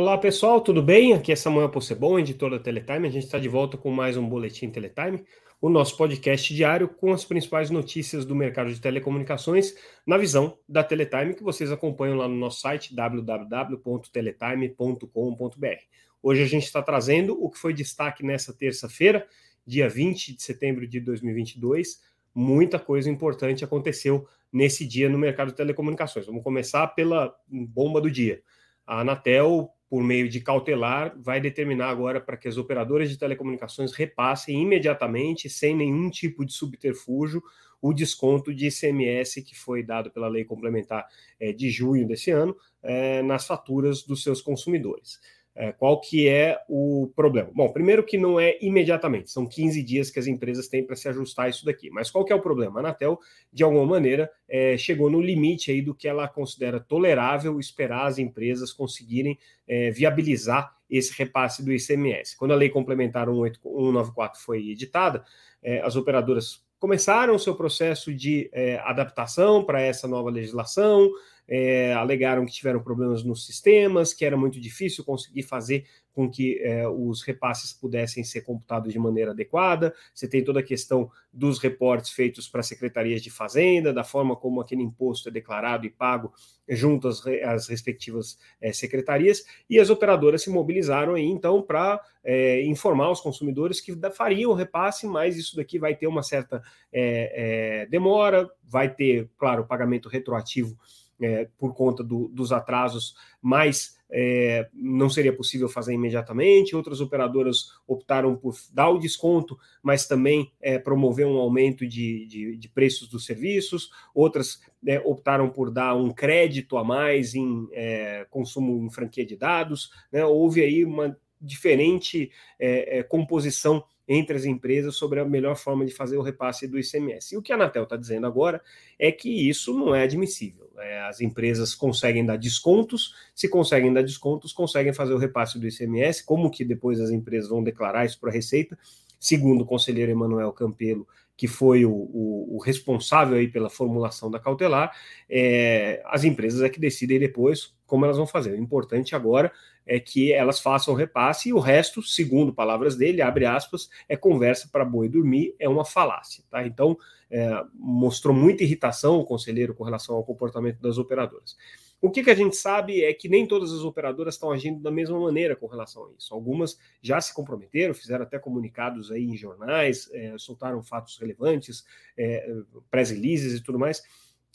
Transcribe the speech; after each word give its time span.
Olá 0.00 0.16
pessoal, 0.16 0.60
tudo 0.60 0.80
bem? 0.80 1.12
Aqui 1.12 1.32
é 1.32 1.36
Samuel 1.36 1.70
Possebon, 1.70 2.20
editor 2.20 2.52
da 2.52 2.60
Teletime. 2.60 3.08
A 3.08 3.10
gente 3.10 3.24
está 3.24 3.36
de 3.36 3.48
volta 3.48 3.76
com 3.76 3.90
mais 3.90 4.16
um 4.16 4.28
Boletim 4.28 4.70
Teletime, 4.70 5.24
o 5.60 5.68
nosso 5.68 5.96
podcast 5.96 6.54
diário 6.54 6.88
com 6.88 7.12
as 7.12 7.24
principais 7.24 7.68
notícias 7.68 8.24
do 8.24 8.32
mercado 8.32 8.72
de 8.72 8.80
telecomunicações 8.80 9.74
na 10.06 10.16
visão 10.16 10.56
da 10.68 10.84
Teletime, 10.84 11.34
que 11.34 11.42
vocês 11.42 11.72
acompanham 11.72 12.16
lá 12.16 12.28
no 12.28 12.36
nosso 12.36 12.60
site 12.60 12.94
www.teletime.com.br. 12.94 15.82
Hoje 16.22 16.42
a 16.44 16.46
gente 16.46 16.66
está 16.66 16.80
trazendo 16.80 17.36
o 17.36 17.50
que 17.50 17.58
foi 17.58 17.74
destaque 17.74 18.24
nessa 18.24 18.54
terça-feira, 18.54 19.26
dia 19.66 19.88
20 19.88 20.36
de 20.36 20.42
setembro 20.44 20.86
de 20.86 21.00
2022. 21.00 22.00
Muita 22.32 22.78
coisa 22.78 23.10
importante 23.10 23.64
aconteceu 23.64 24.28
nesse 24.52 24.86
dia 24.86 25.08
no 25.08 25.18
mercado 25.18 25.48
de 25.48 25.56
telecomunicações. 25.56 26.24
Vamos 26.24 26.44
começar 26.44 26.86
pela 26.86 27.34
bomba 27.48 28.00
do 28.00 28.08
dia. 28.08 28.40
A 28.86 29.00
Anatel 29.00 29.74
por 29.88 30.02
meio 30.02 30.28
de 30.28 30.40
cautelar, 30.40 31.14
vai 31.18 31.40
determinar 31.40 31.88
agora 31.88 32.20
para 32.20 32.36
que 32.36 32.46
as 32.46 32.58
operadoras 32.58 33.08
de 33.08 33.18
telecomunicações 33.18 33.92
repassem 33.92 34.60
imediatamente, 34.60 35.48
sem 35.48 35.74
nenhum 35.74 36.10
tipo 36.10 36.44
de 36.44 36.52
subterfúgio, 36.52 37.42
o 37.80 37.92
desconto 37.92 38.52
de 38.52 38.66
ICMS 38.66 39.42
que 39.42 39.56
foi 39.56 39.82
dado 39.82 40.10
pela 40.10 40.28
lei 40.28 40.44
complementar 40.44 41.06
é, 41.40 41.52
de 41.52 41.70
junho 41.70 42.06
desse 42.06 42.30
ano 42.30 42.56
é, 42.82 43.22
nas 43.22 43.46
faturas 43.46 44.02
dos 44.02 44.22
seus 44.22 44.42
consumidores. 44.42 45.20
É, 45.60 45.72
qual 45.72 46.00
que 46.00 46.28
é 46.28 46.56
o 46.68 47.10
problema? 47.16 47.50
Bom, 47.52 47.68
primeiro 47.72 48.04
que 48.04 48.16
não 48.16 48.38
é 48.38 48.56
imediatamente, 48.62 49.28
são 49.28 49.44
15 49.44 49.82
dias 49.82 50.08
que 50.08 50.20
as 50.20 50.28
empresas 50.28 50.68
têm 50.68 50.86
para 50.86 50.94
se 50.94 51.08
ajustar 51.08 51.46
a 51.46 51.48
isso 51.48 51.64
daqui. 51.64 51.90
Mas 51.90 52.12
qual 52.12 52.24
que 52.24 52.32
é 52.32 52.36
o 52.36 52.40
problema? 52.40 52.78
A 52.78 52.80
Anatel, 52.80 53.18
de 53.52 53.64
alguma 53.64 53.84
maneira, 53.84 54.30
é, 54.48 54.78
chegou 54.78 55.10
no 55.10 55.20
limite 55.20 55.72
aí 55.72 55.82
do 55.82 55.96
que 55.96 56.06
ela 56.06 56.28
considera 56.28 56.78
tolerável 56.78 57.58
esperar 57.58 58.06
as 58.06 58.18
empresas 58.20 58.72
conseguirem 58.72 59.36
é, 59.66 59.90
viabilizar 59.90 60.72
esse 60.88 61.12
repasse 61.18 61.64
do 61.64 61.72
ICMS. 61.72 62.36
Quando 62.36 62.52
a 62.52 62.56
lei 62.56 62.68
complementar 62.68 63.26
194 63.26 64.40
foi 64.40 64.68
editada, 64.68 65.24
é, 65.60 65.80
as 65.80 65.96
operadoras 65.96 66.64
começaram 66.78 67.34
o 67.34 67.38
seu 67.38 67.56
processo 67.56 68.14
de 68.14 68.48
é, 68.52 68.78
adaptação 68.84 69.64
para 69.64 69.80
essa 69.80 70.06
nova 70.06 70.30
legislação, 70.30 71.10
é, 71.48 71.94
alegaram 71.94 72.44
que 72.44 72.52
tiveram 72.52 72.82
problemas 72.82 73.24
nos 73.24 73.46
sistemas, 73.46 74.12
que 74.12 74.24
era 74.24 74.36
muito 74.36 74.60
difícil 74.60 75.02
conseguir 75.02 75.42
fazer 75.42 75.86
com 76.12 76.28
que 76.28 76.58
é, 76.62 76.86
os 76.88 77.22
repasses 77.22 77.72
pudessem 77.72 78.24
ser 78.24 78.40
computados 78.40 78.92
de 78.92 78.98
maneira 78.98 79.30
adequada. 79.30 79.94
Você 80.12 80.26
tem 80.26 80.42
toda 80.42 80.58
a 80.58 80.64
questão 80.64 81.08
dos 81.32 81.60
reportes 81.60 82.10
feitos 82.10 82.48
para 82.48 82.60
secretarias 82.60 83.22
de 83.22 83.30
fazenda, 83.30 83.92
da 83.92 84.02
forma 84.02 84.34
como 84.34 84.60
aquele 84.60 84.82
imposto 84.82 85.28
é 85.28 85.32
declarado 85.32 85.86
e 85.86 85.90
pago 85.90 86.32
junto 86.68 87.06
às, 87.06 87.24
às 87.24 87.68
respectivas 87.68 88.36
é, 88.60 88.72
secretarias, 88.72 89.44
e 89.70 89.78
as 89.78 89.90
operadoras 89.90 90.42
se 90.42 90.50
mobilizaram 90.50 91.14
aí 91.14 91.24
então 91.24 91.62
para 91.62 92.00
é, 92.24 92.62
informar 92.64 93.10
os 93.12 93.20
consumidores 93.20 93.80
que 93.80 93.96
fariam 94.12 94.50
o 94.50 94.54
repasse, 94.54 95.06
mas 95.06 95.36
isso 95.36 95.54
daqui 95.54 95.78
vai 95.78 95.94
ter 95.94 96.08
uma 96.08 96.24
certa 96.24 96.60
é, 96.92 97.82
é, 97.82 97.86
demora, 97.86 98.50
vai 98.64 98.92
ter, 98.92 99.30
claro, 99.38 99.66
pagamento 99.66 100.08
retroativo 100.08 100.76
é, 101.20 101.48
por 101.58 101.74
conta 101.74 102.02
do, 102.02 102.28
dos 102.28 102.52
atrasos, 102.52 103.14
mas 103.40 103.98
é, 104.10 104.68
não 104.72 105.10
seria 105.10 105.32
possível 105.32 105.68
fazer 105.68 105.92
imediatamente. 105.92 106.74
Outras 106.74 107.00
operadoras 107.00 107.72
optaram 107.86 108.36
por 108.36 108.54
dar 108.72 108.88
o 108.88 108.98
desconto, 108.98 109.58
mas 109.82 110.06
também 110.06 110.50
é, 110.60 110.78
promover 110.78 111.26
um 111.26 111.36
aumento 111.36 111.86
de, 111.86 112.26
de, 112.26 112.56
de, 112.56 112.68
preços 112.68 113.08
dos 113.08 113.26
serviços. 113.26 113.90
Outras 114.14 114.60
é, 114.86 114.98
optaram 115.00 115.50
por 115.50 115.70
dar 115.70 115.94
um 115.94 116.10
crédito 116.10 116.76
a 116.78 116.84
mais 116.84 117.34
em 117.34 117.68
é, 117.72 118.26
consumo 118.30 118.86
em 118.86 118.90
franquia 118.90 119.26
de 119.26 119.36
dados. 119.36 119.90
Né? 120.10 120.24
Houve 120.24 120.62
aí 120.62 120.84
uma 120.84 121.16
diferente 121.40 122.30
é, 122.58 123.02
composição 123.02 123.84
entre 124.08 124.36
as 124.36 124.44
empresas 124.44 124.96
sobre 124.96 125.20
a 125.20 125.24
melhor 125.24 125.54
forma 125.54 125.84
de 125.84 125.92
fazer 125.92 126.16
o 126.16 126.22
repasse 126.22 126.66
do 126.66 126.78
ICMS. 126.78 127.34
E 127.34 127.38
o 127.38 127.42
que 127.42 127.52
a 127.52 127.56
Anatel 127.56 127.82
está 127.82 127.96
dizendo 127.96 128.26
agora 128.26 128.62
é 128.98 129.12
que 129.12 129.28
isso 129.28 129.78
não 129.78 129.94
é 129.94 130.04
admissível. 130.04 130.68
É, 130.78 131.00
as 131.02 131.20
empresas 131.20 131.74
conseguem 131.74 132.24
dar 132.24 132.36
descontos, 132.36 133.14
se 133.34 133.48
conseguem 133.48 133.92
dar 133.92 134.02
descontos, 134.02 134.52
conseguem 134.52 134.92
fazer 134.92 135.12
o 135.12 135.18
repasse 135.18 135.58
do 135.58 135.66
ICMS, 135.66 136.24
como 136.24 136.50
que 136.50 136.64
depois 136.64 137.00
as 137.00 137.10
empresas 137.10 137.50
vão 137.50 137.62
declarar 137.62 138.06
isso 138.06 138.18
para 138.18 138.30
a 138.30 138.32
Receita, 138.32 138.78
segundo 139.18 139.62
o 139.62 139.66
conselheiro 139.66 140.12
Emanuel 140.12 140.52
Campelo, 140.52 141.06
que 141.36 141.46
foi 141.46 141.84
o, 141.84 141.92
o, 141.92 142.56
o, 142.56 142.58
responsável 142.58 143.36
aí 143.36 143.46
pela 143.46 143.70
formulação 143.70 144.28
da 144.28 144.40
cautelar, 144.40 144.92
é, 145.30 146.02
as 146.06 146.24
empresas 146.24 146.62
é 146.62 146.68
que 146.68 146.80
decidem 146.80 147.18
depois 147.18 147.74
como 147.86 148.04
elas 148.04 148.16
vão 148.16 148.26
fazer. 148.26 148.52
O 148.52 148.62
importante 148.62 149.14
agora 149.14 149.52
é 149.86 150.00
que 150.00 150.32
elas 150.32 150.60
façam 150.60 150.92
o 150.92 150.96
repasse 150.96 151.48
e 151.48 151.52
o 151.52 151.60
resto, 151.60 152.02
segundo 152.02 152.52
palavras 152.52 152.96
dele, 152.96 153.22
abre 153.22 153.46
aspas, 153.46 153.88
é 154.08 154.16
conversa 154.16 154.68
para 154.70 154.84
boi 154.84 155.08
dormir, 155.08 155.54
é 155.58 155.68
uma 155.68 155.84
falácia. 155.84 156.44
Tá? 156.50 156.66
Então, 156.66 156.98
é, 157.30 157.64
mostrou 157.72 158.34
muita 158.34 158.64
irritação 158.64 159.18
o 159.18 159.24
conselheiro 159.24 159.74
com 159.74 159.84
relação 159.84 160.16
ao 160.16 160.24
comportamento 160.24 160.80
das 160.80 160.98
operadoras. 160.98 161.56
O 162.00 162.10
que, 162.10 162.22
que, 162.22 162.30
a 162.30 162.34
gente 162.34 162.56
sabe 162.56 163.02
é 163.02 163.12
que 163.12 163.28
nem 163.28 163.46
todas 163.46 163.72
as 163.72 163.80
operadoras 163.80 164.34
estão 164.34 164.52
agindo 164.52 164.80
da 164.80 164.90
mesma 164.90 165.18
maneira 165.18 165.56
com 165.56 165.66
relação 165.66 166.06
a 166.06 166.12
isso. 166.16 166.32
Algumas 166.32 166.78
já 167.02 167.20
se 167.20 167.34
comprometeram, 167.34 167.92
fizeram 167.92 168.22
até 168.22 168.38
comunicados 168.38 169.10
aí 169.10 169.24
em 169.24 169.36
jornais, 169.36 170.08
é, 170.12 170.36
soltaram 170.38 170.80
fatos 170.82 171.18
relevantes, 171.18 171.84
é, 172.16 172.48
press 172.88 173.10
releases 173.10 173.58
e 173.58 173.62
tudo 173.62 173.80
mais, 173.80 174.02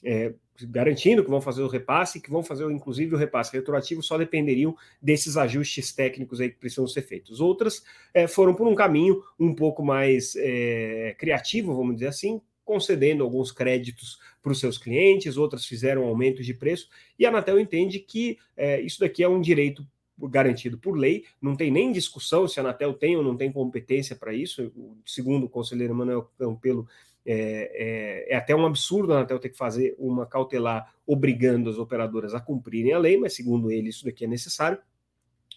é, 0.04 0.34
garantindo 0.70 1.24
que 1.24 1.30
vão 1.30 1.42
fazer 1.42 1.64
o 1.64 1.68
repasse, 1.68 2.22
que 2.22 2.30
vão 2.30 2.44
fazer 2.44 2.70
inclusive 2.72 3.14
o 3.14 3.18
repasse 3.18 3.52
retroativo, 3.52 4.02
só 4.02 4.18
dependeriam 4.18 4.76
desses 5.02 5.36
ajustes 5.36 5.94
técnicos 5.94 6.40
aí 6.40 6.50
que 6.50 6.60
precisam 6.60 6.88
ser 6.88 7.02
feitos. 7.02 7.42
Outras 7.42 7.84
é, 8.14 8.26
foram 8.26 8.54
por 8.54 8.68
um 8.68 8.76
caminho 8.76 9.22
um 9.38 9.54
pouco 9.54 9.84
mais 9.84 10.36
é, 10.38 11.16
criativo, 11.18 11.76
vamos 11.76 11.96
dizer 11.96 12.08
assim, 12.08 12.42
concedendo 12.64 13.24
alguns 13.24 13.52
créditos 13.52 14.20
para 14.42 14.52
os 14.52 14.60
seus 14.60 14.78
clientes, 14.78 15.38
outras 15.38 15.66
fizeram 15.66 16.04
aumento 16.04 16.42
de 16.42 16.54
preço, 16.54 16.90
e 17.18 17.26
a 17.26 17.30
Anatel 17.30 17.60
entende 17.60 18.00
que 18.00 18.38
é, 18.56 18.82
isso 18.82 19.00
daqui 19.00 19.24
é 19.24 19.28
um 19.28 19.42
direito 19.42 19.86
garantido 20.18 20.78
por 20.78 20.98
lei, 20.98 21.26
não 21.42 21.56
tem 21.56 21.72
nem 21.72 21.92
discussão 21.92 22.48
se 22.48 22.60
a 22.60 22.64
Anatel 22.64 22.94
tem 22.94 23.18
ou 23.18 23.24
não 23.24 23.36
tem 23.36 23.52
competência 23.52 24.16
para 24.16 24.34
isso, 24.34 24.72
segundo 25.06 25.46
o 25.46 25.50
conselheiro 25.50 25.96
Manuel 25.96 26.30
Campelo, 26.38 26.88
é, 27.26 28.28
é, 28.28 28.34
é, 28.34 28.36
até 28.36 28.54
um 28.56 28.66
absurdo 28.66 29.14
a 29.14 29.18
Anatel 29.18 29.40
ter 29.40 29.50
que 29.50 29.58
fazer 29.58 29.96
uma 29.98 30.26
cautelar 30.26 30.94
obrigando 31.08 31.70
as 31.70 31.78
operadoras 31.78 32.34
a 32.34 32.40
cumprirem 32.40 32.94
a 32.94 33.00
lei, 33.00 33.18
mas 33.18 33.34
segundo 33.34 33.72
ele 33.72 33.90
isso 33.90 34.06
daqui 34.06 34.26
é 34.26 34.28
necessário, 34.28 34.78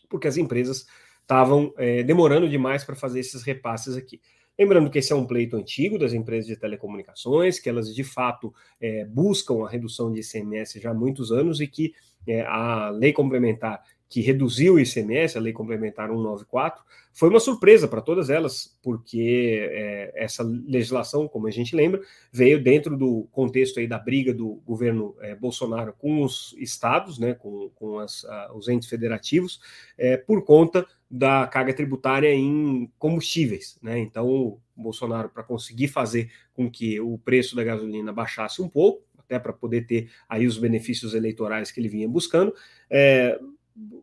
porque 0.08 0.28
as 0.28 0.36
empresas 0.36 0.86
estavam 1.20 1.74
é, 1.76 2.04
demorando 2.04 2.48
demais 2.48 2.84
para 2.84 2.94
fazer 2.94 3.18
esses 3.18 3.42
repasses 3.42 3.96
aqui. 3.96 4.20
Lembrando 4.58 4.90
que 4.90 4.98
esse 4.98 5.12
é 5.12 5.16
um 5.16 5.26
pleito 5.26 5.56
antigo 5.56 5.98
das 5.98 6.12
empresas 6.12 6.46
de 6.46 6.56
telecomunicações, 6.56 7.58
que 7.58 7.68
elas 7.68 7.94
de 7.94 8.04
fato 8.04 8.54
é, 8.80 9.04
buscam 9.04 9.64
a 9.64 9.68
redução 9.68 10.10
de 10.10 10.20
ICMS 10.20 10.80
já 10.80 10.90
há 10.90 10.94
muitos 10.94 11.30
anos 11.30 11.60
e 11.60 11.66
que 11.66 11.94
é, 12.26 12.40
a 12.42 12.90
lei 12.90 13.12
complementar 13.12 13.82
que 14.08 14.20
reduziu 14.20 14.74
o 14.74 14.80
ICMS, 14.80 15.36
a 15.36 15.40
lei 15.40 15.52
complementar 15.52 16.08
194, 16.08 16.82
foi 17.12 17.28
uma 17.28 17.40
surpresa 17.40 17.88
para 17.88 18.00
todas 18.00 18.30
elas, 18.30 18.76
porque 18.82 19.68
é, 19.72 20.12
essa 20.14 20.44
legislação, 20.44 21.26
como 21.26 21.48
a 21.48 21.50
gente 21.50 21.74
lembra, 21.74 22.00
veio 22.30 22.62
dentro 22.62 22.96
do 22.96 23.26
contexto 23.32 23.80
aí 23.80 23.86
da 23.86 23.98
briga 23.98 24.32
do 24.32 24.60
governo 24.64 25.16
é, 25.20 25.34
Bolsonaro 25.34 25.92
com 25.98 26.22
os 26.22 26.54
estados, 26.58 27.18
né, 27.18 27.34
com, 27.34 27.70
com 27.74 27.98
as, 27.98 28.24
a, 28.26 28.52
os 28.54 28.68
entes 28.68 28.88
federativos, 28.88 29.60
é, 29.98 30.16
por 30.16 30.44
conta 30.44 30.86
da 31.10 31.46
carga 31.46 31.72
tributária 31.72 32.32
em 32.34 32.90
combustíveis. 32.98 33.78
Né? 33.82 33.98
Então, 33.98 34.28
o 34.28 34.60
Bolsonaro, 34.76 35.28
para 35.28 35.42
conseguir 35.42 35.88
fazer 35.88 36.30
com 36.52 36.70
que 36.70 37.00
o 37.00 37.18
preço 37.18 37.54
da 37.54 37.64
gasolina 37.64 38.12
baixasse 38.12 38.60
um 38.60 38.68
pouco, 38.68 39.04
até 39.18 39.38
para 39.38 39.52
poder 39.52 39.86
ter 39.86 40.10
aí 40.28 40.46
os 40.46 40.58
benefícios 40.58 41.14
eleitorais 41.14 41.70
que 41.70 41.80
ele 41.80 41.88
vinha 41.88 42.08
buscando, 42.08 42.54
é, 42.88 43.38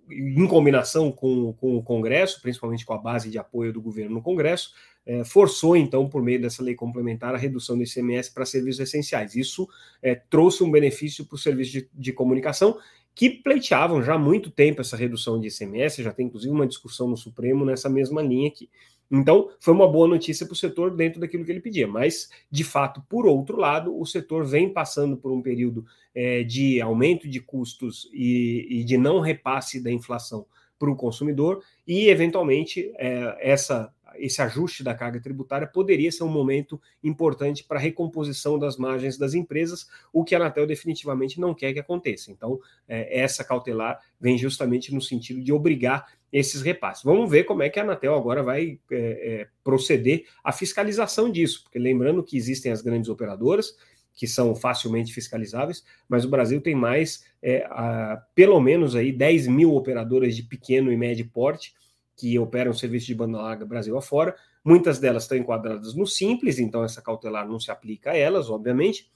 em 0.10 0.48
combinação 0.48 1.12
com, 1.12 1.54
com 1.54 1.78
o 1.78 1.84
Congresso, 1.84 2.42
principalmente 2.42 2.86
com 2.86 2.94
a 2.94 2.98
base 2.98 3.30
de 3.30 3.38
apoio 3.38 3.74
do 3.74 3.82
governo 3.82 4.16
no 4.16 4.22
Congresso, 4.22 4.74
é, 5.06 5.24
forçou, 5.24 5.76
então, 5.76 6.08
por 6.08 6.22
meio 6.22 6.42
dessa 6.42 6.64
lei 6.64 6.76
complementar, 6.76 7.34
a 7.34 7.38
redução 7.38 7.78
do 7.78 7.84
ICMS 7.84 8.34
para 8.34 8.46
serviços 8.46 8.80
essenciais. 8.80 9.36
Isso 9.36 9.68
é, 10.02 10.16
trouxe 10.16 10.64
um 10.64 10.72
benefício 10.72 11.26
para 11.26 11.36
os 11.36 11.44
serviços 11.44 11.74
de, 11.74 11.90
de 11.94 12.14
comunicação 12.14 12.78
que 13.16 13.30
pleiteavam 13.30 14.02
já 14.02 14.16
há 14.16 14.20
muito 14.20 14.50
tempo 14.50 14.82
essa 14.82 14.98
redução 14.98 15.40
de 15.40 15.48
ICMS, 15.48 16.02
já 16.02 16.12
tem 16.12 16.26
inclusive 16.26 16.54
uma 16.54 16.68
discussão 16.68 17.08
no 17.08 17.18
Supremo 17.18 17.64
nessa 17.66 17.90
mesma 17.90 18.22
linha 18.22 18.48
aqui. 18.48 18.70
Então, 19.12 19.52
foi 19.60 19.74
uma 19.76 19.88
boa 19.88 20.08
notícia 20.08 20.44
para 20.46 20.54
o 20.54 20.56
setor 20.56 20.96
dentro 20.96 21.20
daquilo 21.20 21.46
que 21.46 21.52
ele 21.52 21.62
pedia, 21.62 21.88
mas, 21.88 22.30
de 22.50 22.64
fato, 22.64 23.04
por 23.08 23.28
outro 23.28 23.58
lado, 23.58 23.96
o 23.96 24.06
setor 24.06 24.44
vem 24.44 24.74
passando 24.74 25.16
por 25.16 25.32
um 25.32 25.42
período 25.42 25.86
é, 26.16 26.42
de 26.42 26.82
aumento 26.82 27.30
de 27.30 27.40
custos 27.40 28.10
e, 28.12 28.66
e, 28.70 28.84
de 28.84 28.98
não 28.98 29.20
repasse 29.20 29.84
da 29.84 29.92
inflação 29.92 30.48
para 30.80 30.90
o 30.90 30.96
consumidor, 30.96 31.62
e, 31.88 32.08
eventualmente, 32.08 32.92
é, 32.98 33.38
essa 33.40 33.94
esse 34.18 34.42
ajuste 34.42 34.84
da 34.84 34.94
carga 34.94 35.20
tributária 35.20 35.68
poderia 35.68 36.12
ser 36.12 36.24
um 36.24 36.30
momento 36.30 36.80
importante 37.04 37.64
para 37.64 37.78
a 37.78 37.82
recomposição 37.82 38.58
das 38.58 38.78
margens 38.78 39.18
das 39.18 39.34
empresas, 39.34 39.88
o 40.12 40.24
que 40.24 40.36
a 40.36 40.38
Anatel 40.38 40.68
definitivamente 40.68 41.40
não 41.40 41.54
quer 41.54 41.74
que 41.74 41.80
aconteça. 41.80 42.32
Então, 42.32 42.60
é, 42.88 43.20
essa 43.20 43.44
cautelar 43.44 44.00
vem 44.20 44.38
justamente 44.38 44.94
no 44.94 45.02
sentido 45.02 45.42
de 45.42 45.52
obrigar 45.52 46.08
esses 46.32 46.62
repasses. 46.62 47.04
Vamos 47.04 47.30
ver 47.30 47.44
como 47.44 47.62
é 47.62 47.70
que 47.70 47.80
a 47.80 47.84
Anatel 47.84 48.16
agora 48.16 48.42
vai 48.42 48.80
é, 48.92 48.98
é, 48.98 49.48
proceder 49.64 50.26
à 50.44 50.52
fiscalização 50.52 51.32
disso, 51.32 51.64
porque 51.64 51.78
lembrando 51.78 52.24
que 52.24 52.36
existem 52.36 52.72
as 52.72 52.82
grandes 52.82 53.10
operadoras, 53.10 53.76
que 54.16 54.28
são 54.28 54.56
facilmente 54.56 55.14
fiscalizáveis, 55.14 55.84
mas 56.08 56.26
o 56.26 56.30
Brasil 56.30 56.62
tem 56.62 56.76
mais, 56.76 57.26
é, 57.42 57.66
a, 57.70 58.24
pelo 58.36 58.60
menos 58.60 58.96
aí 58.96 59.12
10 59.12 59.48
mil 59.48 59.76
operadoras 59.76 60.36
de 60.36 60.44
pequeno 60.44 60.92
e 60.92 60.98
médio 60.98 61.30
porte 61.32 61.74
que 62.16 62.38
operam 62.38 62.74
serviço 62.74 63.08
de 63.08 63.16
banda 63.16 63.42
larga 63.42 63.66
Brasil 63.66 63.98
afora. 63.98 64.36
Muitas 64.64 65.00
delas 65.00 65.24
estão 65.24 65.38
enquadradas 65.38 65.94
no 65.94 66.06
Simples, 66.06 66.60
então 66.60 66.84
essa 66.84 67.02
cautelar 67.02 67.48
não 67.48 67.60
se 67.60 67.72
aplica 67.72 68.12
a 68.12 68.18
elas, 68.18 68.50
obviamente, 68.50 69.12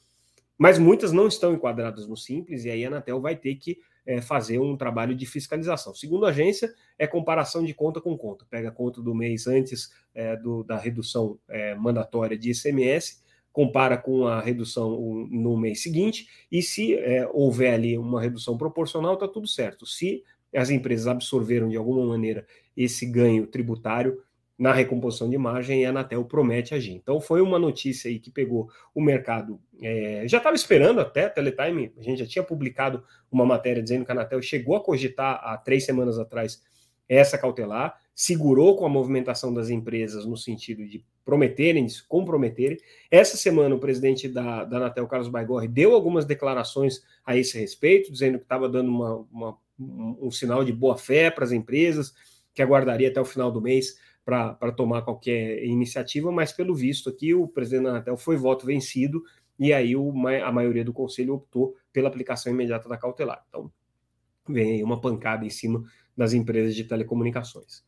mas 0.57 0.79
muitas 0.79 1.11
não 1.11 1.27
estão 1.27 1.53
enquadradas 1.53 2.07
no 2.07 2.17
Simples, 2.17 2.65
e 2.65 2.69
aí 2.69 2.83
a 2.83 2.87
Anatel 2.87 3.21
vai 3.21 3.35
ter 3.35 3.55
que 3.55 3.77
é, 4.05 4.21
fazer 4.21 4.59
um 4.59 4.75
trabalho 4.75 5.15
de 5.15 5.25
fiscalização. 5.25 5.93
Segundo 5.93 6.25
a 6.25 6.29
agência, 6.29 6.73
é 6.97 7.05
comparação 7.05 7.63
de 7.63 7.73
conta 7.73 8.01
com 8.01 8.17
conta. 8.17 8.45
Pega 8.49 8.69
a 8.69 8.71
conta 8.71 9.01
do 9.01 9.13
mês 9.13 9.47
antes 9.47 9.91
é, 10.15 10.35
do, 10.35 10.63
da 10.63 10.77
redução 10.77 11.37
é, 11.47 11.75
mandatória 11.75 12.37
de 12.37 12.51
ICMS 12.51 13.27
compara 13.57 13.97
com 13.97 14.27
a 14.27 14.39
redução 14.39 14.91
no 15.31 15.57
mês 15.57 15.81
seguinte, 15.81 16.27
e 16.51 16.61
se 16.61 16.93
é, 16.93 17.27
houver 17.33 17.73
ali 17.73 17.97
uma 17.97 18.21
redução 18.21 18.55
proporcional, 18.55 19.15
está 19.15 19.27
tudo 19.27 19.47
certo. 19.47 19.83
Se 19.83 20.23
as 20.55 20.69
empresas 20.69 21.07
absorveram 21.07 21.69
de 21.69 21.77
alguma 21.77 22.05
maneira 22.05 22.45
esse 22.75 23.05
ganho 23.05 23.47
tributário 23.47 24.21
na 24.57 24.73
recomposição 24.73 25.29
de 25.29 25.37
margem, 25.37 25.85
a 25.85 25.89
Anatel 25.89 26.25
promete 26.25 26.73
agir. 26.73 26.93
Então 26.93 27.21
foi 27.21 27.41
uma 27.41 27.59
notícia 27.59 28.09
aí 28.09 28.17
que 28.17 28.31
pegou 28.31 28.69
o 28.93 28.99
mercado. 28.99 29.59
É, 29.79 30.23
já 30.27 30.39
estava 30.39 30.55
esperando 30.55 30.99
até, 30.99 31.29
Teletime, 31.29 31.93
a 31.95 32.01
gente 32.01 32.19
já 32.19 32.25
tinha 32.25 32.43
publicado 32.43 33.03
uma 33.31 33.45
matéria 33.45 33.83
dizendo 33.83 34.03
que 34.03 34.11
a 34.11 34.15
Anatel 34.15 34.41
chegou 34.41 34.75
a 34.75 34.83
cogitar 34.83 35.39
há 35.43 35.57
três 35.57 35.85
semanas 35.85 36.17
atrás 36.17 36.63
essa 37.07 37.37
cautelar, 37.37 37.99
segurou 38.13 38.75
com 38.75 38.85
a 38.85 38.89
movimentação 38.89 39.53
das 39.53 39.69
empresas 39.69 40.25
no 40.25 40.35
sentido 40.35 40.85
de 40.85 41.05
prometerem, 41.23 41.87
se 41.87 42.05
comprometerem. 42.05 42.77
Essa 43.11 43.37
semana, 43.37 43.75
o 43.75 43.79
presidente 43.79 44.27
da, 44.27 44.65
da 44.65 44.77
Anatel, 44.77 45.07
Carlos 45.07 45.29
Baigorre, 45.29 45.67
deu 45.67 45.93
algumas 45.93 46.25
declarações 46.25 47.01
a 47.25 47.37
esse 47.37 47.57
respeito, 47.59 48.11
dizendo 48.11 48.39
que 48.39 48.45
estava 48.45 48.67
dando 48.67 48.89
uma, 48.89 49.15
uma, 49.31 49.57
um 49.79 50.31
sinal 50.31 50.63
de 50.63 50.73
boa 50.73 50.97
fé 50.97 51.29
para 51.29 51.43
as 51.43 51.51
empresas, 51.51 52.13
que 52.53 52.61
aguardaria 52.61 53.09
até 53.09 53.21
o 53.21 53.25
final 53.25 53.51
do 53.51 53.61
mês 53.61 53.95
para 54.25 54.71
tomar 54.75 55.03
qualquer 55.03 55.63
iniciativa, 55.63 56.31
mas 56.31 56.51
pelo 56.51 56.75
visto 56.75 57.09
aqui, 57.09 57.33
o 57.33 57.47
presidente 57.47 57.87
Anatel 57.87 58.17
foi 58.17 58.35
voto 58.35 58.65
vencido 58.65 59.23
e 59.57 59.71
aí 59.71 59.95
o, 59.95 60.11
a 60.43 60.51
maioria 60.51 60.83
do 60.83 60.91
conselho 60.91 61.35
optou 61.35 61.75
pela 61.93 62.09
aplicação 62.09 62.51
imediata 62.51 62.89
da 62.89 62.97
cautelar. 62.97 63.45
Então, 63.47 63.71
vem 64.49 64.73
aí 64.73 64.83
uma 64.83 64.99
pancada 64.99 65.45
em 65.45 65.49
cima 65.49 65.83
das 66.15 66.33
empresas 66.33 66.75
de 66.75 66.83
telecomunicações. 66.83 67.85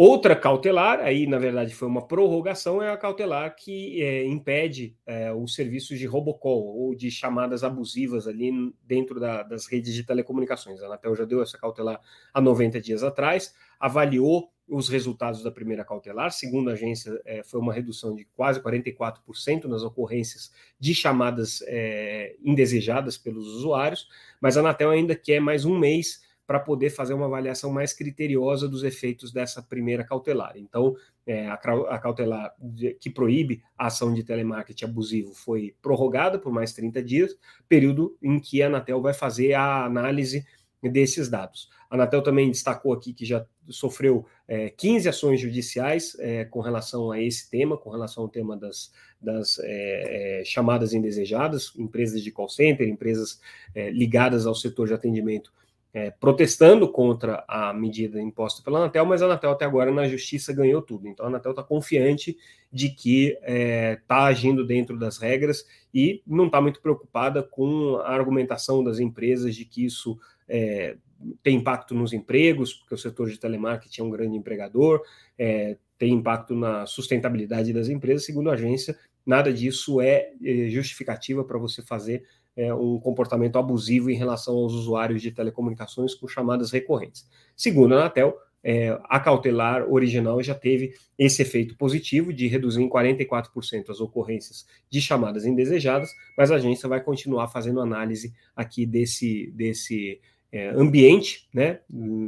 Outra 0.00 0.36
cautelar, 0.36 1.00
aí 1.00 1.26
na 1.26 1.40
verdade 1.40 1.74
foi 1.74 1.88
uma 1.88 2.06
prorrogação, 2.06 2.80
é 2.80 2.88
a 2.88 2.96
cautelar 2.96 3.56
que 3.56 4.00
é, 4.00 4.24
impede 4.24 4.96
é, 5.04 5.32
os 5.32 5.56
serviços 5.56 5.98
de 5.98 6.06
robocall 6.06 6.64
ou 6.64 6.94
de 6.94 7.10
chamadas 7.10 7.64
abusivas 7.64 8.28
ali 8.28 8.72
dentro 8.84 9.18
da, 9.18 9.42
das 9.42 9.66
redes 9.66 9.92
de 9.92 10.04
telecomunicações. 10.04 10.80
A 10.80 10.86
Anatel 10.86 11.16
já 11.16 11.24
deu 11.24 11.42
essa 11.42 11.58
cautelar 11.58 12.00
há 12.32 12.40
90 12.40 12.80
dias 12.80 13.02
atrás, 13.02 13.52
avaliou 13.80 14.52
os 14.68 14.88
resultados 14.88 15.42
da 15.42 15.50
primeira 15.50 15.84
cautelar, 15.84 16.30
segundo 16.30 16.70
a 16.70 16.74
agência, 16.74 17.20
é, 17.24 17.42
foi 17.42 17.58
uma 17.58 17.72
redução 17.72 18.14
de 18.14 18.24
quase 18.36 18.60
44% 18.60 19.64
nas 19.64 19.82
ocorrências 19.82 20.52
de 20.78 20.94
chamadas 20.94 21.60
é, 21.66 22.36
indesejadas 22.44 23.18
pelos 23.18 23.48
usuários, 23.48 24.06
mas 24.40 24.56
a 24.56 24.60
Anatel 24.60 24.90
ainda 24.90 25.16
quer 25.16 25.40
mais 25.40 25.64
um 25.64 25.76
mês 25.76 26.22
para 26.48 26.58
poder 26.58 26.88
fazer 26.88 27.12
uma 27.12 27.26
avaliação 27.26 27.70
mais 27.70 27.92
criteriosa 27.92 28.66
dos 28.66 28.82
efeitos 28.82 29.30
dessa 29.30 29.62
primeira 29.62 30.02
cautelar. 30.02 30.54
Então, 30.56 30.96
é, 31.26 31.46
a, 31.46 31.52
a, 31.52 31.98
cautelar 31.98 32.54
que 32.98 33.10
proíbe 33.10 33.62
a 33.76 33.88
ação 33.88 34.14
de 34.14 34.24
telemarketing 34.24 34.86
abusivo 34.86 35.34
foi 35.34 35.76
prorrogada 35.82 36.38
por 36.38 36.50
mais 36.50 36.72
30 36.72 37.02
dias, 37.02 37.36
período 37.68 38.16
em 38.22 38.40
que 38.40 38.62
a 38.62 38.66
Anatel 38.66 39.02
vai 39.02 39.12
fazer 39.12 39.52
a 39.52 39.84
análise 39.84 40.42
desses 40.82 41.28
dados. 41.28 41.68
A 41.90 41.96
Anatel 41.96 42.22
também 42.22 42.50
destacou 42.50 42.94
aqui 42.94 43.12
que 43.12 43.26
já 43.26 43.44
sofreu 43.68 44.24
é, 44.46 44.70
15 44.70 45.06
ações 45.06 45.38
judiciais 45.42 46.16
é, 46.18 46.46
com 46.46 46.60
relação 46.60 47.12
a 47.12 47.20
esse 47.20 47.50
tema, 47.50 47.76
com 47.76 47.90
relação 47.90 48.22
ao 48.22 48.28
tema 48.30 48.56
das, 48.56 48.90
das 49.20 49.58
é, 49.58 50.40
é 50.40 50.44
chamadas 50.46 50.94
indesejadas, 50.94 51.74
empresas 51.76 52.22
de 52.22 52.30
call 52.30 52.48
center, 52.48 52.88
empresas 52.88 53.38
é, 53.74 53.90
ligadas 53.90 54.46
ao 54.46 54.54
setor 54.54 54.86
de 54.86 54.94
atendimento 54.94 55.52
é, 55.92 56.10
protestando 56.10 56.90
contra 56.90 57.44
a 57.48 57.72
medida 57.72 58.20
imposta 58.20 58.62
pela 58.62 58.78
Anatel, 58.78 59.06
mas 59.06 59.22
a 59.22 59.24
Anatel 59.24 59.50
até 59.50 59.64
agora 59.64 59.90
na 59.90 60.06
justiça 60.06 60.52
ganhou 60.52 60.82
tudo. 60.82 61.08
Então 61.08 61.26
a 61.26 61.28
Anatel 61.28 61.52
está 61.52 61.62
confiante 61.62 62.36
de 62.70 62.90
que 62.90 63.28
está 63.28 63.42
é, 63.44 63.96
tá 64.06 64.24
agindo 64.24 64.66
dentro 64.66 64.98
das 64.98 65.18
regras 65.18 65.64
e 65.92 66.22
não 66.26 66.46
está 66.46 66.60
muito 66.60 66.80
preocupada 66.80 67.42
com 67.42 67.96
a 67.96 68.10
argumentação 68.10 68.84
das 68.84 68.98
empresas 68.98 69.54
de 69.54 69.64
que 69.64 69.84
isso 69.84 70.18
é, 70.46 70.96
tem 71.42 71.56
impacto 71.56 71.94
nos 71.94 72.12
empregos, 72.12 72.74
porque 72.74 72.94
o 72.94 72.98
setor 72.98 73.30
de 73.30 73.38
telemarketing 73.38 74.02
é 74.02 74.04
um 74.04 74.10
grande 74.10 74.36
empregador, 74.36 75.02
é, 75.38 75.76
tem 75.98 76.12
impacto 76.12 76.54
na 76.54 76.86
sustentabilidade 76.86 77.72
das 77.72 77.88
empresas. 77.88 78.24
Segundo 78.24 78.50
a 78.50 78.54
agência, 78.54 78.96
nada 79.26 79.52
disso 79.52 80.00
é, 80.00 80.32
é 80.42 80.68
justificativa 80.68 81.44
para 81.44 81.58
você 81.58 81.82
fazer 81.82 82.24
é, 82.58 82.74
um 82.74 82.98
comportamento 82.98 83.56
abusivo 83.56 84.10
em 84.10 84.16
relação 84.16 84.56
aos 84.56 84.74
usuários 84.74 85.22
de 85.22 85.30
telecomunicações 85.30 86.12
com 86.12 86.26
chamadas 86.26 86.72
recorrentes. 86.72 87.24
Segundo 87.56 87.94
a 87.94 87.98
Anatel, 87.98 88.36
é, 88.64 88.98
a 89.04 89.20
cautelar 89.20 89.88
original 89.88 90.42
já 90.42 90.56
teve 90.56 90.92
esse 91.16 91.40
efeito 91.40 91.76
positivo 91.76 92.32
de 92.32 92.48
reduzir 92.48 92.82
em 92.82 92.88
44% 92.88 93.90
as 93.90 94.00
ocorrências 94.00 94.66
de 94.90 95.00
chamadas 95.00 95.46
indesejadas, 95.46 96.10
mas 96.36 96.50
a 96.50 96.56
agência 96.56 96.88
vai 96.88 97.00
continuar 97.00 97.46
fazendo 97.46 97.80
análise 97.80 98.34
aqui 98.56 98.84
desse, 98.84 99.52
desse 99.52 100.20
é, 100.50 100.70
ambiente 100.70 101.48
né, 101.54 101.78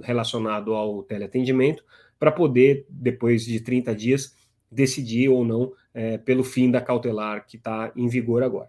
relacionado 0.05 0.75
ao 0.75 1.03
teleatendimento 1.03 1.85
para 2.21 2.31
poder, 2.31 2.87
depois 2.88 3.44
de 3.44 3.59
30 3.59 3.97
dias, 3.97 4.37
decidir 4.71 5.29
ou 5.29 5.44
não 5.44 5.73
é, 5.93 6.19
pelo 6.19 6.44
fim 6.44 6.71
da 6.71 6.81
cautelar 6.81 7.45
que 7.49 7.57
está 7.57 7.90
em 7.97 8.07
vigor 8.07 8.45
agora. 8.45 8.69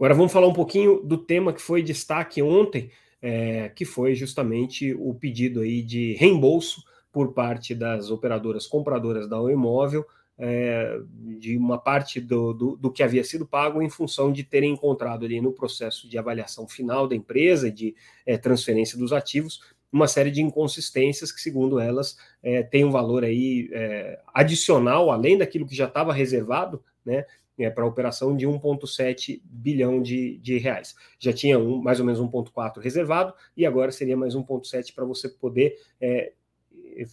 Agora 0.00 0.14
vamos 0.14 0.32
falar 0.32 0.46
um 0.46 0.54
pouquinho 0.54 1.02
do 1.02 1.18
tema 1.18 1.52
que 1.52 1.60
foi 1.60 1.82
destaque 1.82 2.40
ontem, 2.40 2.90
é, 3.20 3.68
que 3.68 3.84
foi 3.84 4.14
justamente 4.14 4.94
o 4.94 5.12
pedido 5.12 5.60
aí 5.60 5.82
de 5.82 6.14
reembolso 6.14 6.82
por 7.12 7.34
parte 7.34 7.74
das 7.74 8.10
operadoras 8.10 8.66
compradoras 8.66 9.28
da 9.28 9.36
imóvel 9.52 10.06
é, 10.38 10.98
de 11.38 11.54
uma 11.58 11.76
parte 11.76 12.18
do, 12.18 12.54
do, 12.54 12.76
do, 12.76 12.90
que 12.90 13.02
havia 13.02 13.22
sido 13.22 13.44
pago 13.44 13.82
em 13.82 13.90
função 13.90 14.32
de 14.32 14.42
terem 14.42 14.72
encontrado 14.72 15.26
ali 15.26 15.38
no 15.38 15.52
processo 15.52 16.08
de 16.08 16.16
avaliação 16.16 16.66
final 16.66 17.06
da 17.06 17.14
empresa, 17.14 17.70
de 17.70 17.94
é, 18.24 18.38
transferência 18.38 18.96
dos 18.96 19.12
ativos, 19.12 19.60
uma 19.92 20.08
série 20.08 20.30
de 20.30 20.40
inconsistências 20.40 21.30
que, 21.30 21.42
segundo 21.42 21.78
elas, 21.78 22.16
é, 22.42 22.62
tem 22.62 22.86
um 22.86 22.90
valor 22.90 23.22
aí 23.22 23.68
é, 23.70 24.18
adicional, 24.32 25.10
além 25.10 25.36
daquilo 25.36 25.66
que 25.66 25.76
já 25.76 25.84
estava 25.84 26.10
reservado, 26.10 26.82
né, 27.04 27.26
é, 27.60 27.70
para 27.70 27.84
a 27.84 27.86
operação 27.86 28.36
de 28.36 28.46
1,7 28.46 29.40
bilhão 29.44 30.02
de, 30.02 30.38
de 30.38 30.58
reais. 30.58 30.94
Já 31.18 31.32
tinha 31.32 31.58
um, 31.58 31.80
mais 31.80 32.00
ou 32.00 32.06
menos 32.06 32.20
1,4 32.20 32.80
reservado 32.80 33.34
e 33.56 33.66
agora 33.66 33.92
seria 33.92 34.16
mais 34.16 34.34
1,7 34.34 34.94
para 34.94 35.04
você 35.04 35.28
poder 35.28 35.76
é, 36.00 36.32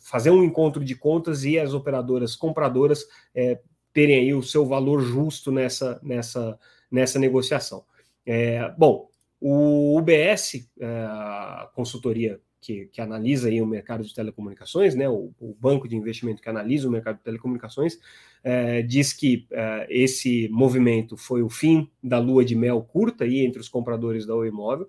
fazer 0.03 0.29
um 0.31 0.43
encontro 0.43 0.83
de 0.83 0.95
contas 0.95 1.43
e 1.43 1.59
as 1.59 1.73
operadoras 1.73 2.35
compradoras 2.35 3.05
é, 3.33 3.59
terem 3.93 4.15
aí 4.15 4.33
o 4.33 4.43
seu 4.43 4.65
valor 4.65 5.01
justo 5.01 5.51
nessa, 5.51 5.99
nessa, 6.03 6.57
nessa 6.89 7.19
negociação. 7.19 7.83
É, 8.25 8.73
bom, 8.77 9.09
o 9.39 9.97
UBS, 9.97 10.69
é, 10.79 10.85
a 10.85 11.69
consultoria 11.73 12.39
que, 12.59 12.87
que, 12.87 13.01
analisa 13.01 13.49
aí 13.49 13.61
o 13.61 13.65
mercado 13.65 14.03
de 14.03 14.13
telecomunicações, 14.13 14.95
né, 14.95 15.07
o, 15.07 15.31
o, 15.39 15.55
banco 15.59 15.87
de 15.87 15.95
investimento 15.95 16.41
que 16.41 16.49
analisa 16.49 16.87
o 16.87 16.91
mercado 16.91 17.17
de 17.17 17.23
telecomunicações, 17.23 17.99
é, 18.43 18.81
diz 18.81 19.13
que 19.13 19.47
é, 19.51 19.87
esse 19.89 20.49
movimento 20.49 21.15
foi 21.15 21.41
o 21.41 21.49
fim 21.49 21.89
da 22.03 22.19
lua 22.19 22.43
de 22.43 22.55
mel 22.55 22.81
curta 22.81 23.23
aí 23.23 23.45
entre 23.45 23.61
os 23.61 23.69
compradores 23.69 24.25
da 24.25 24.35
Oi 24.35 24.47
Imóvel, 24.47 24.87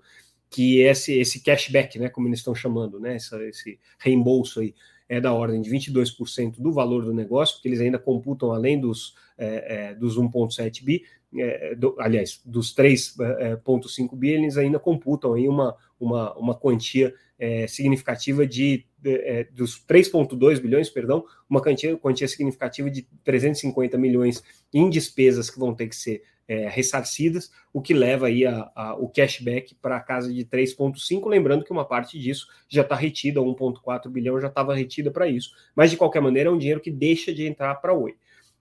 que 0.50 0.80
esse, 0.80 1.18
esse 1.18 1.42
cashback, 1.42 1.98
né, 1.98 2.08
como 2.08 2.28
eles 2.28 2.38
estão 2.38 2.54
chamando, 2.54 2.98
né, 2.98 3.16
essa, 3.16 3.42
esse 3.44 3.78
reembolso 3.98 4.60
aí, 4.60 4.74
é 5.08 5.20
da 5.20 5.32
ordem 5.32 5.60
de 5.60 5.70
22% 5.70 6.60
do 6.60 6.70
valor 6.70 7.04
do 7.04 7.14
negócio, 7.14 7.56
porque 7.56 7.68
eles 7.68 7.80
ainda 7.80 7.98
computam 7.98 8.52
além 8.52 8.78
dos, 8.78 9.14
é, 9.38 9.90
é, 9.90 9.94
dos 9.94 10.18
1,7 10.18 10.84
bi, 10.84 11.02
é, 11.36 11.74
do, 11.74 11.96
aliás, 11.98 12.40
dos 12.44 12.74
3,5 12.74 14.14
bi, 14.14 14.30
eles 14.30 14.56
ainda 14.56 14.78
computam 14.78 15.32
aí 15.32 15.48
uma, 15.48 15.74
uma, 15.98 16.34
uma 16.38 16.54
quantia 16.54 17.14
é, 17.38 17.66
significativa 17.66 18.46
de 18.46 18.84
é, 19.04 19.44
dos 19.52 19.80
3,2 19.86 20.60
bilhões, 20.60 20.90
perdão, 20.90 21.24
uma 21.48 21.62
quantia, 21.62 21.96
quantia 21.96 22.26
significativa 22.26 22.90
de 22.90 23.06
350 23.22 23.96
milhões 23.96 24.42
em 24.74 24.90
despesas 24.90 25.48
que 25.48 25.58
vão 25.58 25.74
ter 25.74 25.88
que 25.88 25.96
ser 25.96 26.22
é, 26.48 26.66
ressarcidas, 26.66 27.52
o 27.72 27.80
que 27.80 27.92
leva 27.92 28.26
aí 28.26 28.46
a, 28.46 28.70
a, 28.74 28.94
o 28.96 29.08
cashback 29.08 29.74
para 29.74 29.96
a 29.96 30.00
casa 30.00 30.32
de 30.32 30.44
3,5, 30.46 31.28
lembrando 31.28 31.62
que 31.62 31.70
uma 31.70 31.84
parte 31.84 32.18
disso 32.18 32.48
já 32.68 32.82
está 32.82 32.96
retida, 32.96 33.40
1,4 33.40 34.08
bilhão 34.08 34.40
já 34.40 34.48
estava 34.48 34.74
retida 34.74 35.10
para 35.10 35.28
isso, 35.28 35.50
mas 35.76 35.90
de 35.90 35.96
qualquer 35.96 36.20
maneira 36.22 36.48
é 36.48 36.52
um 36.52 36.58
dinheiro 36.58 36.80
que 36.80 36.90
deixa 36.90 37.32
de 37.32 37.46
entrar 37.46 37.74
para 37.76 37.92
a 37.92 37.94
Oi. 37.94 38.16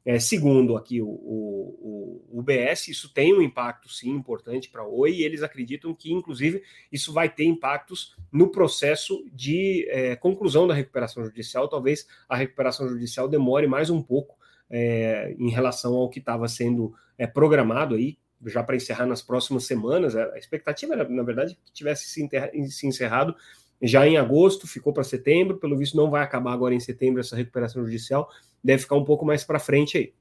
É, 0.08 0.22
segundo 0.22 0.78
aqui 0.78 1.02
o, 1.02 1.10
o, 1.10 2.30
o, 2.32 2.40
UBS, 2.40 2.88
isso 2.88 3.14
tem 3.14 3.34
um 3.34 3.42
impacto 3.42 3.90
sim 3.90 4.10
importante 4.12 4.70
para 4.70 4.82
a 4.82 4.88
Oi, 4.88 5.16
e 5.16 5.24
eles 5.26 5.44
acreditam 5.44 5.94
que, 5.94 6.14
inclusive, 6.14 6.64
isso 6.90 7.12
vai 7.12 7.28
ter 7.28 7.44
impactos 7.44 8.16
no 8.32 8.50
processo 8.50 9.22
de 9.34 9.86
é, 9.90 10.16
conclusão 10.16 10.66
da 10.66 10.74
recuperação 10.74 11.26
judicial. 11.26 11.68
Talvez 11.68 12.08
a 12.30 12.38
recuperação 12.38 12.88
judicial 12.88 13.28
demore 13.28 13.68
mais 13.68 13.90
um 13.90 14.02
pouco 14.02 14.38
é, 14.70 15.36
em 15.38 15.50
relação 15.50 15.94
ao 15.96 16.10
que 16.10 16.20
estava 16.20 16.48
sendo 16.48 16.96
é, 17.18 17.28
programado 17.28 17.94
aí, 17.94 18.18
já 18.46 18.64
para 18.64 18.78
encerrar 18.78 19.08
nas 19.08 19.22
próximas 19.22 19.66
semanas. 19.66 20.16
A 20.16 20.38
expectativa 20.38 20.94
era, 20.94 21.10
na 21.10 21.24
verdade, 21.24 21.60
que 21.66 21.74
tivesse 21.74 22.08
se, 22.08 22.30
se 22.70 22.88
encerrado 22.88 23.36
já 23.82 24.08
em 24.08 24.18
agosto, 24.18 24.68
ficou 24.68 24.92
para 24.92 25.04
setembro, 25.04 25.58
pelo 25.58 25.78
visto 25.78 25.96
não 25.96 26.10
vai 26.10 26.24
acabar 26.24 26.54
agora 26.54 26.74
em 26.74 26.80
setembro 26.80 27.20
essa 27.20 27.36
recuperação 27.36 27.84
judicial, 27.84 28.30
deve 28.64 28.82
ficar 28.82 28.96
um 28.96 29.04
pouco 29.06 29.26
mais 29.26 29.44
para 29.44 29.60
frente 29.60 29.98
aí. 29.98 30.14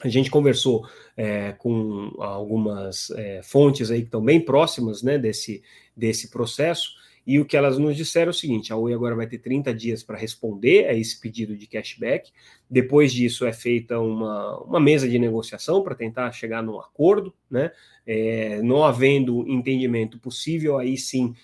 A 0.00 0.08
gente 0.08 0.30
conversou 0.30 0.86
é, 1.16 1.52
com 1.52 2.12
algumas 2.18 3.10
é, 3.10 3.40
fontes 3.42 3.90
aí 3.90 4.00
que 4.00 4.06
estão 4.06 4.22
bem 4.22 4.40
próximas 4.40 5.02
né, 5.02 5.16
desse, 5.16 5.62
desse 5.96 6.28
processo, 6.28 6.92
e 7.26 7.40
o 7.40 7.44
que 7.44 7.56
elas 7.56 7.78
nos 7.78 7.96
disseram 7.96 8.28
é 8.28 8.30
o 8.30 8.34
seguinte: 8.34 8.72
a 8.72 8.76
Oi 8.76 8.92
agora 8.92 9.14
vai 9.14 9.26
ter 9.26 9.38
30 9.38 9.72
dias 9.74 10.02
para 10.02 10.18
responder 10.18 10.86
a 10.86 10.94
esse 10.94 11.18
pedido 11.18 11.56
de 11.56 11.66
cashback. 11.66 12.30
Depois 12.68 13.12
disso, 13.12 13.46
é 13.46 13.52
feita 13.52 13.98
uma, 13.98 14.58
uma 14.62 14.80
mesa 14.80 15.08
de 15.08 15.18
negociação 15.18 15.82
para 15.82 15.94
tentar 15.94 16.30
chegar 16.32 16.62
num 16.62 16.78
acordo, 16.78 17.32
né? 17.50 17.70
É, 18.06 18.60
não 18.62 18.84
havendo 18.84 19.48
entendimento 19.48 20.18
possível, 20.18 20.76
aí 20.76 20.98
sim 20.98 21.34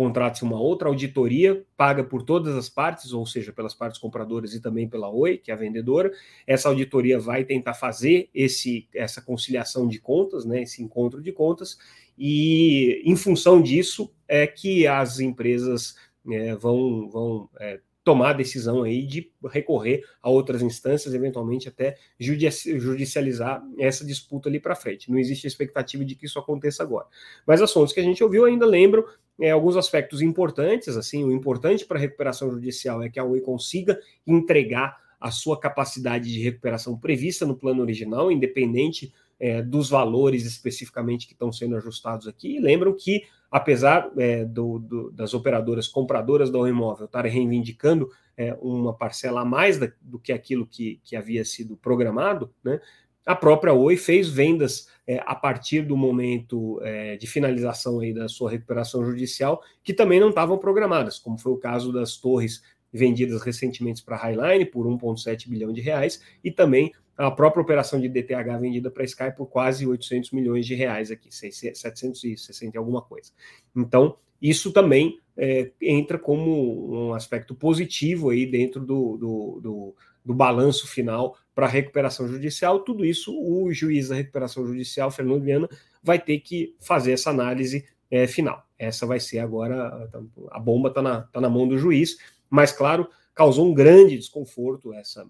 contrata-se 0.00 0.42
uma 0.42 0.58
outra 0.58 0.88
auditoria, 0.88 1.62
paga 1.76 2.02
por 2.02 2.22
todas 2.22 2.56
as 2.56 2.70
partes, 2.70 3.12
ou 3.12 3.26
seja, 3.26 3.52
pelas 3.52 3.74
partes 3.74 4.00
compradoras 4.00 4.54
e 4.54 4.60
também 4.62 4.88
pela 4.88 5.10
Oi, 5.10 5.36
que 5.36 5.50
é 5.50 5.54
a 5.54 5.58
vendedora. 5.58 6.10
Essa 6.46 6.70
auditoria 6.70 7.20
vai 7.20 7.44
tentar 7.44 7.74
fazer 7.74 8.30
esse, 8.34 8.88
essa 8.94 9.20
conciliação 9.20 9.86
de 9.86 10.00
contas, 10.00 10.46
né, 10.46 10.62
esse 10.62 10.82
encontro 10.82 11.20
de 11.20 11.30
contas, 11.32 11.76
e 12.16 13.02
em 13.04 13.14
função 13.14 13.60
disso 13.60 14.10
é 14.26 14.46
que 14.46 14.86
as 14.86 15.20
empresas 15.20 15.94
é, 16.30 16.54
vão, 16.54 17.06
vão 17.10 17.50
é, 17.60 17.78
tomar 18.02 18.30
a 18.30 18.34
decisão 18.34 18.82
aí 18.82 19.06
de 19.06 19.30
recorrer 19.50 20.02
a 20.22 20.30
outras 20.30 20.62
instâncias, 20.62 21.12
eventualmente 21.12 21.68
até 21.68 21.96
judicializar 22.18 23.62
essa 23.78 24.04
disputa 24.04 24.48
ali 24.48 24.58
para 24.58 24.74
frente. 24.74 25.10
Não 25.10 25.18
existe 25.18 25.46
expectativa 25.46 26.04
de 26.04 26.14
que 26.14 26.26
isso 26.26 26.38
aconteça 26.38 26.82
agora. 26.82 27.06
Mas 27.46 27.60
as 27.60 27.72
fontes 27.72 27.92
que 27.92 28.00
a 28.00 28.04
gente 28.04 28.24
ouviu 28.24 28.44
ainda 28.46 28.64
lembram 28.64 29.04
é, 29.40 29.50
alguns 29.50 29.76
aspectos 29.76 30.20
importantes, 30.20 30.96
assim, 30.96 31.24
o 31.24 31.32
importante 31.32 31.84
para 31.84 31.98
a 31.98 32.00
recuperação 32.00 32.50
judicial 32.50 33.02
é 33.02 33.08
que 33.08 33.18
a 33.18 33.24
Oi 33.24 33.40
consiga 33.40 33.98
entregar 34.26 34.98
a 35.20 35.30
sua 35.30 35.58
capacidade 35.58 36.32
de 36.32 36.40
recuperação 36.40 36.96
prevista 36.96 37.44
no 37.44 37.56
plano 37.56 37.82
original, 37.82 38.32
independente 38.32 39.12
é, 39.38 39.62
dos 39.62 39.88
valores 39.90 40.44
especificamente 40.44 41.26
que 41.26 41.32
estão 41.32 41.52
sendo 41.52 41.76
ajustados 41.76 42.26
aqui. 42.26 42.56
E 42.56 42.60
lembram 42.60 42.94
que, 42.94 43.22
apesar 43.50 44.10
é, 44.16 44.44
do, 44.44 44.78
do, 44.78 45.10
das 45.10 45.34
operadoras 45.34 45.88
compradoras 45.88 46.50
do 46.50 46.66
imóvel 46.68 47.06
estarem 47.06 47.32
reivindicando 47.32 48.10
é, 48.36 48.56
uma 48.60 48.94
parcela 48.94 49.40
a 49.40 49.44
mais 49.44 49.78
da, 49.78 49.90
do 50.00 50.18
que 50.18 50.32
aquilo 50.32 50.66
que, 50.66 51.00
que 51.02 51.16
havia 51.16 51.44
sido 51.44 51.76
programado, 51.76 52.52
né, 52.62 52.80
a 53.26 53.34
própria 53.34 53.72
Oi 53.72 53.96
fez 53.96 54.28
vendas 54.28 54.88
é, 55.06 55.22
a 55.26 55.34
partir 55.34 55.82
do 55.82 55.96
momento 55.96 56.80
é, 56.82 57.16
de 57.16 57.26
finalização 57.26 58.00
aí 58.00 58.14
da 58.14 58.28
sua 58.28 58.50
recuperação 58.50 59.04
judicial, 59.04 59.62
que 59.82 59.92
também 59.92 60.18
não 60.18 60.30
estavam 60.30 60.58
programadas, 60.58 61.18
como 61.18 61.38
foi 61.38 61.52
o 61.52 61.58
caso 61.58 61.92
das 61.92 62.16
torres 62.16 62.62
vendidas 62.92 63.42
recentemente 63.42 64.02
para 64.02 64.16
a 64.16 64.18
Highline 64.18 64.64
por 64.64 64.86
1,7 64.86 65.48
bilhão 65.48 65.72
de 65.72 65.80
reais, 65.80 66.20
e 66.42 66.50
também 66.50 66.92
a 67.26 67.30
própria 67.30 67.60
operação 67.60 68.00
de 68.00 68.08
DTH 68.08 68.58
vendida 68.58 68.90
para 68.90 69.04
Sky 69.04 69.30
por 69.36 69.46
quase 69.46 69.86
800 69.86 70.30
milhões 70.30 70.64
de 70.64 70.74
reais 70.74 71.10
aqui, 71.10 71.28
760 71.30 72.74
e 72.74 72.78
alguma 72.78 73.02
coisa. 73.02 73.30
Então, 73.76 74.16
isso 74.40 74.72
também 74.72 75.18
é, 75.36 75.70
entra 75.82 76.18
como 76.18 77.08
um 77.08 77.12
aspecto 77.12 77.54
positivo 77.54 78.30
aí 78.30 78.46
dentro 78.46 78.80
do, 78.80 79.18
do, 79.18 79.60
do, 79.60 79.94
do 80.24 80.34
balanço 80.34 80.88
final 80.88 81.36
para 81.54 81.66
a 81.66 81.68
recuperação 81.68 82.26
judicial. 82.26 82.80
Tudo 82.80 83.04
isso, 83.04 83.38
o 83.38 83.70
juiz 83.70 84.08
da 84.08 84.14
recuperação 84.14 84.66
judicial, 84.66 85.10
Fernando 85.10 85.42
Viana, 85.42 85.68
vai 86.02 86.18
ter 86.18 86.40
que 86.40 86.74
fazer 86.80 87.12
essa 87.12 87.28
análise 87.28 87.84
é, 88.10 88.26
final. 88.26 88.66
Essa 88.78 89.04
vai 89.04 89.20
ser 89.20 89.40
agora, 89.40 90.08
a 90.50 90.58
bomba 90.58 90.88
está 90.88 91.02
na, 91.02 91.20
tá 91.20 91.38
na 91.38 91.50
mão 91.50 91.68
do 91.68 91.76
juiz, 91.76 92.16
mas, 92.48 92.72
claro, 92.72 93.06
causou 93.34 93.70
um 93.70 93.74
grande 93.74 94.16
desconforto 94.16 94.94
essa 94.94 95.28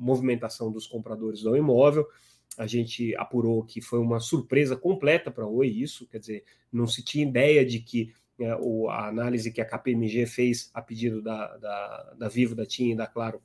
movimentação 0.00 0.72
dos 0.72 0.86
compradores 0.86 1.42
do 1.42 1.56
imóvel. 1.56 2.06
A 2.58 2.66
gente 2.66 3.14
apurou 3.16 3.64
que 3.64 3.80
foi 3.80 3.98
uma 3.98 4.18
surpresa 4.18 4.76
completa 4.76 5.30
para 5.30 5.46
Oi 5.46 5.68
isso, 5.68 6.06
quer 6.08 6.18
dizer, 6.18 6.44
não 6.72 6.86
se 6.86 7.02
tinha 7.04 7.26
ideia 7.26 7.64
de 7.64 7.80
que 7.80 8.12
é, 8.40 8.56
o, 8.56 8.88
a 8.88 9.08
análise 9.08 9.52
que 9.52 9.60
a 9.60 9.64
KPMG 9.64 10.26
fez 10.26 10.70
a 10.74 10.80
pedido 10.80 11.22
da, 11.22 11.56
da, 11.58 12.14
da 12.18 12.28
Vivo, 12.28 12.54
da 12.54 12.66
TIM 12.66 12.92
e 12.92 12.96
da 12.96 13.06
Claro 13.06 13.40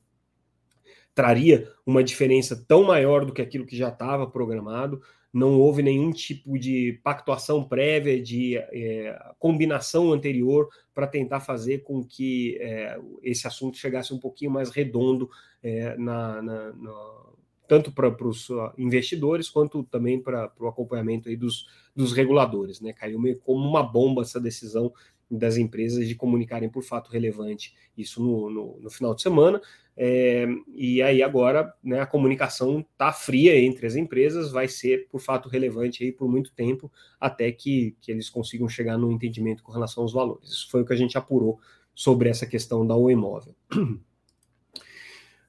traria 1.15 1.71
uma 1.85 2.03
diferença 2.03 2.61
tão 2.67 2.83
maior 2.83 3.25
do 3.25 3.33
que 3.33 3.41
aquilo 3.41 3.65
que 3.65 3.77
já 3.77 3.87
estava 3.87 4.29
programado. 4.29 5.01
Não 5.35 5.59
houve 5.59 5.83
nenhum 5.83 6.13
tipo 6.13 6.57
de 6.57 6.97
pactuação 7.03 7.61
prévia, 7.61 8.23
de 8.23 8.55
é, 8.55 9.19
combinação 9.37 10.13
anterior 10.13 10.69
para 10.93 11.05
tentar 11.05 11.41
fazer 11.41 11.79
com 11.79 12.01
que 12.01 12.57
é, 12.61 12.97
esse 13.21 13.45
assunto 13.45 13.75
chegasse 13.77 14.13
um 14.13 14.17
pouquinho 14.17 14.49
mais 14.49 14.69
redondo 14.69 15.29
é, 15.61 15.97
na, 15.97 16.41
na, 16.41 16.71
na, 16.71 17.23
tanto 17.67 17.91
para 17.91 18.07
os 18.25 18.47
investidores 18.77 19.49
quanto 19.49 19.83
também 19.83 20.21
para 20.21 20.49
o 20.57 20.67
acompanhamento 20.67 21.27
aí 21.27 21.35
dos, 21.35 21.67
dos 21.93 22.13
reguladores. 22.13 22.79
Né? 22.79 22.93
Caiu 22.93 23.19
meio 23.19 23.37
como 23.39 23.67
uma 23.67 23.83
bomba 23.83 24.21
essa 24.21 24.39
decisão 24.39 24.93
das 25.29 25.57
empresas 25.57 26.07
de 26.07 26.15
comunicarem 26.15 26.69
por 26.69 26.83
fato 26.83 27.11
relevante 27.11 27.73
isso 27.97 28.21
no, 28.21 28.49
no, 28.49 28.79
no 28.79 28.89
final 28.89 29.15
de 29.15 29.21
semana. 29.21 29.61
É, 29.97 30.45
e 30.73 31.01
aí 31.01 31.23
agora 31.23 31.73
né, 31.83 32.01
a 32.01 32.05
comunicação 32.05 32.79
está 32.79 33.13
fria 33.13 33.57
entre 33.57 33.87
as 33.87 33.95
empresas, 33.95 34.51
vai 34.51 34.67
ser 34.67 35.07
por 35.09 35.19
fato 35.19 35.47
relevante 35.47 36.03
aí 36.03 36.11
por 36.11 36.29
muito 36.29 36.51
tempo, 36.53 36.91
até 37.19 37.51
que, 37.51 37.95
que 38.01 38.11
eles 38.11 38.29
consigam 38.29 38.67
chegar 38.67 38.97
no 38.97 39.11
entendimento 39.11 39.63
com 39.63 39.71
relação 39.71 40.03
aos 40.03 40.13
valores. 40.13 40.49
Isso 40.49 40.69
foi 40.69 40.81
o 40.81 40.85
que 40.85 40.93
a 40.93 40.97
gente 40.97 41.17
apurou 41.17 41.59
sobre 41.93 42.29
essa 42.29 42.45
questão 42.45 42.85
da 42.85 42.95
O 42.95 43.09
Imóvel. 43.09 43.55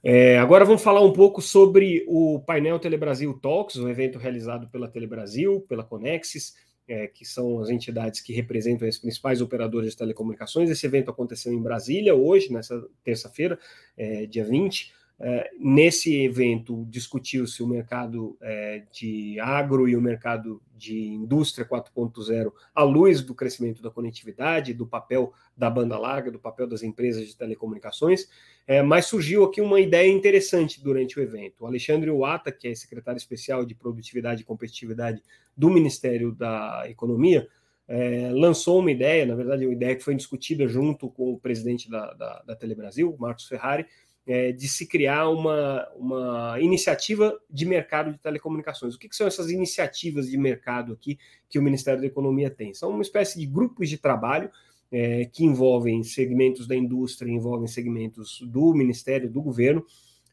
É, 0.09 0.38
agora 0.38 0.64
vamos 0.64 0.85
falar 0.85 1.00
um 1.00 1.12
pouco 1.12 1.42
sobre 1.42 2.04
o 2.06 2.38
painel 2.38 2.78
Telebrasil 2.78 3.35
Talks, 3.40 3.75
um 3.76 3.88
evento 3.88 4.21
realizado 4.21 4.68
pela 4.71 4.87
Telebrasil, 4.87 5.62
pela 5.62 5.83
Conexis, 5.83 6.54
é, 6.88 7.06
que 7.06 7.24
são 7.24 7.60
as 7.60 7.68
entidades 7.68 8.20
que 8.20 8.32
representam 8.32 8.86
as 8.86 8.98
principais 8.98 9.40
operadoras 9.40 9.90
de 9.90 9.96
telecomunicações. 9.96 10.70
Esse 10.70 10.86
evento 10.86 11.10
aconteceu 11.10 11.52
em 11.52 11.60
Brasília 11.60 12.14
hoje, 12.14 12.52
nessa 12.52 12.84
terça-feira, 13.02 13.58
é, 13.96 14.26
dia 14.26 14.44
20. 14.44 14.94
É, 15.18 15.50
nesse 15.58 16.14
evento 16.14 16.85
discutiu-se 16.90 17.62
o 17.62 17.66
mercado 17.66 18.37
é, 18.42 18.82
de 18.92 19.40
agro 19.40 19.88
e 19.88 19.96
o 19.96 20.00
mercado 20.00 20.61
de 20.76 21.08
indústria 21.08 21.66
4.0 21.66 22.52
à 22.75 22.82
luz 22.82 23.23
do 23.23 23.35
crescimento 23.35 23.82
da 23.82 23.90
conectividade, 23.90 24.75
do 24.75 24.87
papel 24.87 25.32
da 25.56 25.70
banda 25.70 25.99
larga, 25.99 26.30
do 26.30 26.38
papel 26.38 26.66
das 26.66 26.82
empresas 26.82 27.26
de 27.26 27.35
telecomunicações, 27.35 28.28
é, 28.66 28.82
mas 28.82 29.06
surgiu 29.06 29.44
aqui 29.44 29.62
uma 29.62 29.80
ideia 29.80 30.11
interessante 30.11 30.82
durante 30.82 31.18
o 31.18 31.23
evento. 31.23 31.64
O 31.64 31.66
Alexandre 31.66 32.11
Wata, 32.11 32.52
que 32.52 32.68
é 32.68 32.75
secretário 32.75 33.16
especial 33.16 33.64
de 33.64 33.75
Produtividade 33.75 34.42
e 34.42 34.44
Competitividade 34.44 35.23
do 35.56 35.70
Ministério 35.70 36.30
da 36.30 36.85
Economia, 36.87 37.49
é, 37.88 38.30
lançou 38.32 38.80
uma 38.80 38.90
ideia, 38.90 39.25
na 39.25 39.35
verdade, 39.35 39.64
uma 39.64 39.73
ideia 39.73 39.94
que 39.94 40.02
foi 40.02 40.14
discutida 40.14 40.66
junto 40.66 41.08
com 41.08 41.32
o 41.32 41.38
presidente 41.38 41.88
da, 41.88 42.12
da, 42.14 42.42
da 42.42 42.56
Telebrasil, 42.56 43.16
Marcos 43.18 43.46
Ferrari, 43.46 43.87
é, 44.26 44.50
de 44.50 44.66
se 44.66 44.87
criar 44.87 45.28
uma, 45.28 45.87
uma 45.95 46.56
iniciativa 46.61 47.38
de 47.49 47.64
mercado 47.64 48.12
de 48.12 48.18
telecomunicações. 48.18 48.95
O 48.95 48.99
que, 48.99 49.09
que, 49.09 49.14
são 49.14 49.26
essas 49.26 49.50
iniciativas 49.50 50.28
de 50.28 50.37
mercado 50.37 50.92
aqui 50.92 51.18
que 51.49 51.59
o 51.59 51.62
Ministério 51.62 52.00
da 52.00 52.06
Economia 52.06 52.50
tem? 52.50 52.75
São 52.75 52.90
uma 52.90 53.02
espécie 53.02 53.38
de 53.38 53.47
grupos 53.47 53.88
de 53.88 53.99
trabalho 53.99 54.50
é, 54.90 55.26
que 55.26 55.45
envolvem 55.45 56.02
segmentos 56.02 56.66
da 56.66 56.75
indústria, 56.75 57.30
envolvem 57.30 57.68
segmentos 57.68 58.40
do 58.42 58.75
Ministério, 58.75 59.30
do 59.30 59.40
governo, 59.40 59.85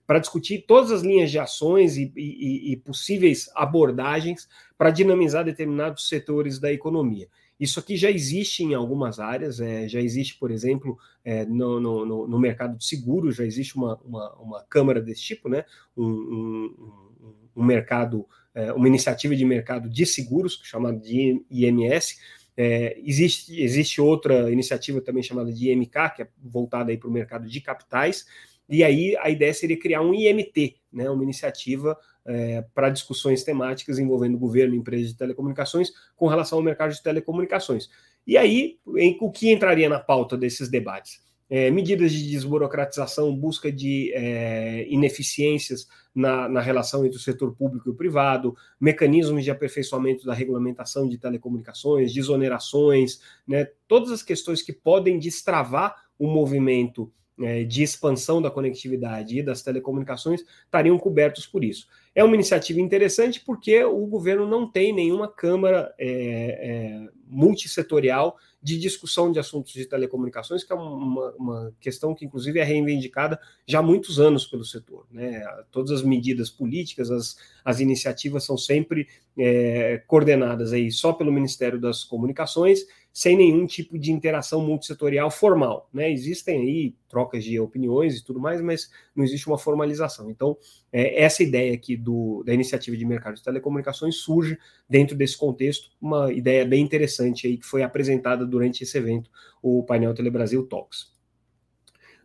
para 0.05 0.19
discutir 0.19 0.65
todas 0.67 0.91
as 0.91 1.01
linhas 1.01 1.31
de 1.31 1.39
ações 1.39 1.95
e, 1.95 2.11
e, 2.15 2.73
e 2.73 2.77
possíveis 2.77 3.49
abordagens 3.55 4.49
para 4.77 4.91
dinamizar 4.91 5.45
determinados 5.45 6.09
setores 6.09 6.59
da 6.59 6.73
economia. 6.73 7.27
Isso 7.59 7.79
aqui 7.79 7.95
já 7.95 8.09
existe 8.09 8.63
em 8.63 8.73
algumas 8.73 9.19
áreas, 9.19 9.59
é, 9.59 9.87
já 9.87 10.01
existe, 10.01 10.37
por 10.37 10.51
exemplo, 10.51 10.97
é, 11.23 11.45
no, 11.45 11.79
no, 11.79 12.27
no, 12.27 12.39
mercado 12.39 12.77
de 12.77 12.85
seguros, 12.85 13.35
já 13.35 13.45
existe 13.45 13.75
uma, 13.75 13.95
uma, 14.03 14.33
uma 14.35 14.63
câmara 14.63 15.01
desse 15.01 15.21
tipo, 15.21 15.47
né? 15.47 15.63
um, 15.95 16.05
um, 16.05 17.51
um 17.55 17.63
mercado, 17.63 18.27
é, 18.53 18.73
uma 18.73 18.87
iniciativa 18.87 19.35
de 19.35 19.45
mercado 19.45 19.89
de 19.89 20.05
seguros, 20.05 20.59
chamada 20.63 20.97
de 20.97 21.43
IMS. 21.49 22.17
É, 22.55 22.99
existe, 23.03 23.61
existe 23.61 24.01
outra 24.01 24.51
iniciativa 24.51 25.01
também 25.01 25.23
chamada 25.23 25.51
de 25.51 25.71
IMK, 25.71 26.15
que 26.15 26.21
é 26.23 26.27
voltada 26.43 26.95
para 26.97 27.09
o 27.09 27.11
mercado 27.11 27.47
de 27.47 27.61
capitais, 27.61 28.25
e 28.69 28.83
aí 28.83 29.15
a 29.17 29.29
ideia 29.29 29.53
seria 29.53 29.79
criar 29.79 30.01
um 30.01 30.13
IMT, 30.13 30.75
né, 30.91 31.09
uma 31.09 31.23
iniciativa 31.23 31.97
é, 32.25 32.63
para 32.73 32.89
discussões 32.89 33.43
temáticas 33.43 33.99
envolvendo 33.99 34.37
governo 34.37 34.75
empresas 34.75 35.09
de 35.09 35.17
telecomunicações 35.17 35.91
com 36.15 36.27
relação 36.27 36.57
ao 36.59 36.63
mercado 36.63 36.93
de 36.93 37.03
telecomunicações. 37.03 37.89
E 38.25 38.37
aí, 38.37 38.77
em, 38.97 39.17
o 39.19 39.29
que 39.29 39.51
entraria 39.51 39.89
na 39.89 39.99
pauta 39.99 40.37
desses 40.37 40.69
debates? 40.69 41.21
É, 41.49 41.69
medidas 41.69 42.11
de 42.11 42.31
desburocratização, 42.31 43.35
busca 43.35 43.71
de 43.71 44.11
é, 44.15 44.87
ineficiências 44.89 45.87
na, 46.15 46.47
na, 46.47 46.61
relação 46.61 47.05
entre 47.05 47.17
o 47.17 47.21
setor 47.21 47.53
público 47.53 47.89
e 47.89 47.91
o 47.91 47.95
privado, 47.95 48.55
mecanismos 48.79 49.43
de 49.43 49.51
aperfeiçoamento 49.51 50.25
da 50.25 50.33
regulamentação 50.33 51.07
de 51.07 51.17
telecomunicações, 51.17 52.13
desonerações, 52.13 53.19
né, 53.45 53.67
todas 53.87 54.09
as 54.09 54.23
questões 54.23 54.61
que 54.61 54.73
podem 54.73 55.19
destravar 55.19 55.95
o 56.17 56.27
movimento 56.27 57.11
é, 57.41 57.63
de 57.63 57.83
expansão 57.83 58.41
da 58.41 58.51
conectividade 58.51 59.39
e 59.39 59.43
das 59.43 59.61
telecomunicações 59.61 60.43
estariam 60.65 60.97
cobertos 60.99 61.47
por 61.47 61.63
isso. 61.63 61.87
É 62.15 62.23
uma 62.23 62.35
iniciativa 62.35 62.79
interessante 62.79 63.39
porque 63.39 63.83
o 63.83 64.05
governo 64.05 64.47
não 64.47 64.69
tem 64.69 64.93
nenhuma 64.93 65.27
câmara 65.27 65.93
é, 65.97 66.07
é, 66.07 67.09
multissetorial 67.27 68.37
de 68.61 68.77
discussão 68.79 69.31
de 69.31 69.39
assuntos 69.39 69.73
de 69.73 69.85
telecomunicações, 69.85 70.63
que 70.63 70.71
é 70.71 70.75
uma, 70.75 71.31
uma, 71.31 71.75
questão 71.81 72.13
que, 72.13 72.23
inclusive, 72.23 72.59
é 72.59 72.63
reivindicada 72.63 73.39
já 73.67 73.79
há 73.79 73.81
muitos 73.81 74.19
anos 74.19 74.45
pelo 74.45 74.63
setor. 74.63 75.05
Né? 75.11 75.43
Todas 75.71 75.91
as 75.91 76.01
medidas 76.03 76.49
políticas, 76.49 77.11
as, 77.11 77.35
as 77.65 77.79
iniciativas 77.79 78.45
são 78.45 78.57
sempre 78.57 79.07
é, 79.37 80.01
coordenadas 80.07 80.71
aí 80.71 80.91
só 80.91 81.11
pelo 81.11 81.31
Ministério 81.31 81.81
das 81.81 82.03
Comunicações 82.03 82.85
sem 83.13 83.37
nenhum 83.37 83.67
tipo 83.67 83.97
de 83.97 84.11
interação 84.11 84.65
multissetorial 84.65 85.29
formal. 85.29 85.87
Né? 85.93 86.11
Existem 86.11 86.61
aí 86.61 86.95
trocas 87.07 87.43
de 87.43 87.59
opiniões 87.59 88.17
e 88.17 88.25
tudo 88.25 88.39
mais, 88.39 88.59
mas 88.59 88.89
não 89.15 89.23
existe 89.23 89.47
uma 89.47 89.57
formalização. 89.57 90.31
Então, 90.31 90.57
é, 90.91 91.21
essa 91.21 91.43
ideia 91.43 91.75
aqui 91.75 91.95
do, 91.95 92.41
da 92.43 92.51
iniciativa 92.51 92.97
de 92.97 93.05
mercado 93.05 93.35
de 93.35 93.43
telecomunicações 93.43 94.15
surge 94.15 94.57
dentro 94.89 95.15
desse 95.15 95.37
contexto, 95.37 95.91
uma 96.01 96.33
ideia 96.33 96.65
bem 96.65 96.83
interessante 96.83 97.45
aí 97.45 97.57
que 97.57 97.65
foi 97.67 97.83
apresentada 97.83 98.47
durante 98.47 98.83
esse 98.83 98.97
evento, 98.97 99.29
o 99.61 99.83
painel 99.83 100.15
Telebrasil 100.15 100.65
Talks. 100.65 101.13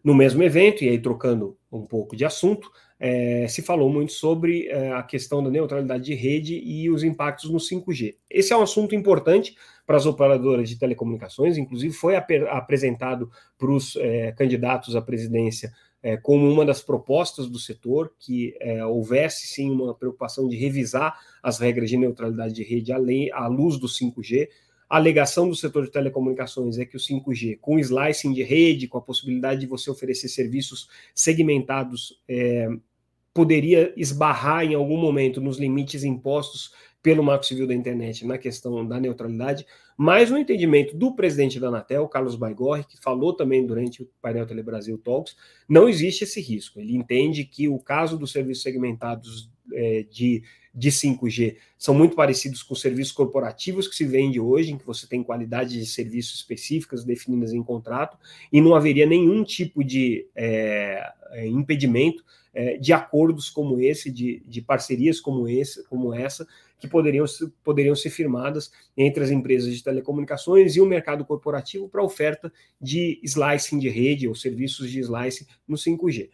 No 0.03 0.15
mesmo 0.15 0.43
evento, 0.43 0.83
e 0.83 0.89
aí 0.89 0.99
trocando 0.99 1.59
um 1.71 1.85
pouco 1.85 2.17
de 2.17 2.25
assunto, 2.25 2.71
é, 2.99 3.47
se 3.47 3.63
falou 3.63 3.91
muito 3.91 4.13
sobre 4.13 4.69
é, 4.69 4.93
a 4.93 5.03
questão 5.03 5.43
da 5.43 5.51
neutralidade 5.51 6.05
de 6.05 6.15
rede 6.15 6.59
e 6.59 6.91
os 6.91 7.05
impactos 7.05 7.51
no 7.51 7.59
5G. 7.59 8.17
Esse 8.31 8.53
é 8.53 8.57
um 8.57 8.63
assunto 8.63 8.95
importante 8.95 9.55
para 9.89 9.97
as 9.97 10.05
operadoras 10.05 10.69
de 10.69 10.79
telecomunicações, 10.79 11.57
inclusive 11.57 11.95
foi 11.95 12.15
ap 12.15 12.31
apresentado 12.51 13.31
para 13.57 13.71
os 13.71 13.97
é, 13.97 14.33
candidatos 14.33 14.95
à 14.95 15.01
presidência 15.01 15.73
é, 16.03 16.15
como 16.19 16.47
uma 16.47 16.63
das 16.63 16.83
propostas 16.83 17.49
do 17.49 17.59
setor, 17.59 18.13
que 18.19 18.55
é, 18.61 18.85
houvesse 18.85 19.47
sim 19.47 19.71
uma 19.71 19.95
preocupação 19.95 20.47
de 20.47 20.57
revisar 20.57 21.19
as 21.43 21.59
regras 21.59 21.89
de 21.89 21.97
neutralidade 21.97 22.53
de 22.53 22.63
rede 22.63 22.93
além, 22.93 23.33
à 23.33 23.47
luz 23.47 23.79
do 23.79 23.87
5G. 23.89 24.51
A 24.91 24.97
alegação 24.97 25.49
do 25.49 25.57
setor 25.57 25.87
de 25.87 25.91
telecomunicações 25.91 26.77
é 26.77 26.85
que 26.85 26.97
o 26.99 27.01
5G, 27.01 27.57
com 27.59 27.79
slicing 27.79 28.35
de 28.35 28.43
rede, 28.43 28.89
com 28.89 28.99
a 28.99 29.03
possibilidade 29.03 29.61
de 29.61 29.67
você 29.67 29.91
oferecer 29.91 30.29
serviços 30.29 30.87
segmentados 31.15 32.23
é, 32.29 32.69
poderia 33.33 33.91
esbarrar 33.97 34.65
em 34.67 34.75
algum 34.75 34.99
momento 34.99 35.41
nos 35.41 35.59
limites 35.59 36.05
impostos 36.05 36.75
pelo 37.09 37.25
Marco 37.25 37.47
Civil 37.47 37.67
da 37.67 37.75
Internet 37.75 38.27
na 38.27 38.37
questão 38.37 38.87
da 38.87 39.01
neutralidade, 39.01 39.65
mas 39.97 40.31
no 40.31 40.37
entendimento 40.37 40.95
do 40.95 41.15
presidente 41.15 41.59
da 41.59 41.69
Anatel, 41.69 42.07
Carlos 42.07 42.37
Baigorre, 42.37 42.85
que 42.85 43.01
falou 43.01 43.33
também 43.33 43.67
durante 43.67 44.03
o 44.03 44.11
painel 44.21 44.47
Telebrasil 44.47 44.99
Talks, 44.99 45.35
não 45.67 45.89
existe 45.89 46.25
esse 46.25 46.39
risco. 46.39 46.79
Ele 46.79 46.95
entende 46.95 47.47
que 47.47 47.67
o 47.67 47.79
caso 47.79 48.19
dos 48.19 48.31
serviços 48.31 48.63
segmentados 48.63 49.51
é, 49.73 50.05
de, 50.11 50.43
de 50.75 50.91
5G 50.91 51.57
são 51.79 51.95
muito 51.95 52.15
parecidos 52.15 52.63
com 52.63 52.75
os 52.75 52.81
serviços 52.83 53.15
corporativos 53.15 53.89
que 53.89 53.97
se 53.97 54.05
vende 54.05 54.39
hoje, 54.39 54.73
em 54.73 54.77
que 54.77 54.85
você 54.85 55.07
tem 55.07 55.23
qualidade 55.23 55.79
de 55.79 55.87
serviço 55.87 56.35
específicas 56.35 57.05
definidas 57.05 57.55
em 57.55 57.63
contrato, 57.63 58.19
e 58.53 58.61
não 58.61 58.75
haveria 58.75 59.07
nenhum 59.07 59.43
tipo 59.43 59.83
de 59.83 60.27
é, 60.37 61.11
é 61.31 61.47
impedimento 61.47 62.23
é, 62.53 62.77
de 62.77 62.93
acordos 62.93 63.49
como 63.49 63.81
esse, 63.81 64.11
de, 64.11 64.43
de 64.47 64.61
parcerias 64.61 65.21
como, 65.21 65.49
esse, 65.49 65.85
como 65.85 66.13
essa, 66.13 66.47
que 66.79 66.89
poderiam, 66.89 67.27
poderiam 67.65 67.95
ser 67.95 68.11
firmadas 68.11 68.71
entre 68.97 69.23
as 69.23 69.31
empresas 69.31 69.75
de 69.75 69.83
telecomunicações 69.83 70.77
e 70.77 70.81
o 70.81 70.87
mercado 70.87 71.25
corporativo 71.25 71.89
para 71.89 72.03
oferta 72.03 72.53
de 72.81 73.21
slicing 73.25 73.79
de 73.79 73.89
rede 73.89 74.29
ou 74.29 74.35
serviços 74.35 74.91
de 74.91 75.01
slicing 75.01 75.47
no 75.67 75.77
5G. 75.77 76.31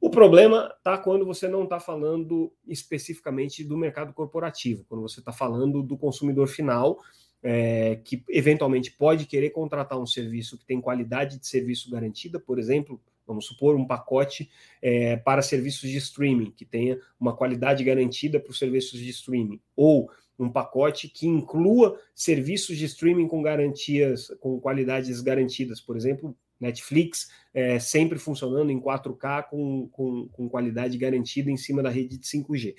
O 0.00 0.10
problema 0.10 0.72
está 0.76 0.98
quando 0.98 1.24
você 1.24 1.48
não 1.48 1.64
está 1.64 1.80
falando 1.80 2.52
especificamente 2.66 3.64
do 3.64 3.76
mercado 3.76 4.12
corporativo, 4.12 4.84
quando 4.88 5.02
você 5.02 5.20
está 5.20 5.32
falando 5.32 5.82
do 5.82 5.96
consumidor 5.96 6.46
final, 6.46 6.98
é, 7.42 7.96
que 8.04 8.22
eventualmente 8.28 8.92
pode 8.92 9.26
querer 9.26 9.50
contratar 9.50 9.98
um 9.98 10.06
serviço 10.06 10.58
que 10.58 10.66
tem 10.66 10.80
qualidade 10.80 11.38
de 11.38 11.46
serviço 11.46 11.90
garantida, 11.90 12.38
por 12.38 12.58
exemplo, 12.58 13.00
vamos 13.26 13.46
supor, 13.46 13.76
um 13.76 13.86
pacote 13.86 14.48
é, 14.80 15.16
para 15.16 15.42
serviços 15.42 15.88
de 15.88 15.96
streaming, 15.96 16.50
que 16.50 16.64
tenha 16.64 16.98
uma 17.18 17.34
qualidade 17.34 17.82
garantida 17.82 18.38
para 18.38 18.50
os 18.50 18.58
serviços 18.58 18.98
de 19.00 19.08
streaming, 19.10 19.60
ou 19.74 20.10
um 20.38 20.50
pacote 20.50 21.08
que 21.08 21.26
inclua 21.26 21.98
serviços 22.14 22.76
de 22.76 22.84
streaming 22.84 23.26
com 23.26 23.42
garantias, 23.42 24.28
com 24.40 24.60
qualidades 24.60 25.20
garantidas, 25.20 25.80
por 25.80 25.96
exemplo, 25.96 26.36
Netflix 26.60 27.28
é, 27.52 27.78
sempre 27.78 28.18
funcionando 28.18 28.70
em 28.70 28.80
4K 28.80 29.44
com, 29.48 29.88
com, 29.88 30.28
com 30.28 30.48
qualidade 30.48 30.96
garantida 30.96 31.50
em 31.50 31.56
cima 31.56 31.82
da 31.82 31.90
rede 31.90 32.18
de 32.18 32.26
5G. 32.26 32.74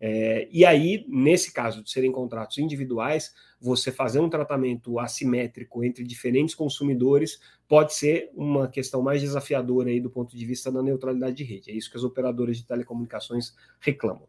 É, 0.00 0.48
e 0.52 0.64
aí, 0.64 1.04
nesse 1.08 1.52
caso 1.52 1.82
de 1.82 1.90
serem 1.90 2.12
contratos 2.12 2.58
individuais, 2.58 3.34
você 3.60 3.90
fazer 3.90 4.20
um 4.20 4.28
tratamento 4.28 4.98
assimétrico 4.98 5.82
entre 5.82 6.04
diferentes 6.04 6.54
consumidores 6.54 7.40
pode 7.66 7.94
ser 7.94 8.30
uma 8.34 8.68
questão 8.68 9.02
mais 9.02 9.20
desafiadora 9.20 9.90
aí 9.90 10.00
do 10.00 10.10
ponto 10.10 10.36
de 10.36 10.44
vista 10.46 10.70
da 10.70 10.82
neutralidade 10.82 11.36
de 11.36 11.44
rede. 11.44 11.70
É 11.70 11.74
isso 11.74 11.90
que 11.90 11.96
as 11.96 12.04
operadoras 12.04 12.56
de 12.56 12.64
telecomunicações 12.64 13.54
reclamam. 13.80 14.26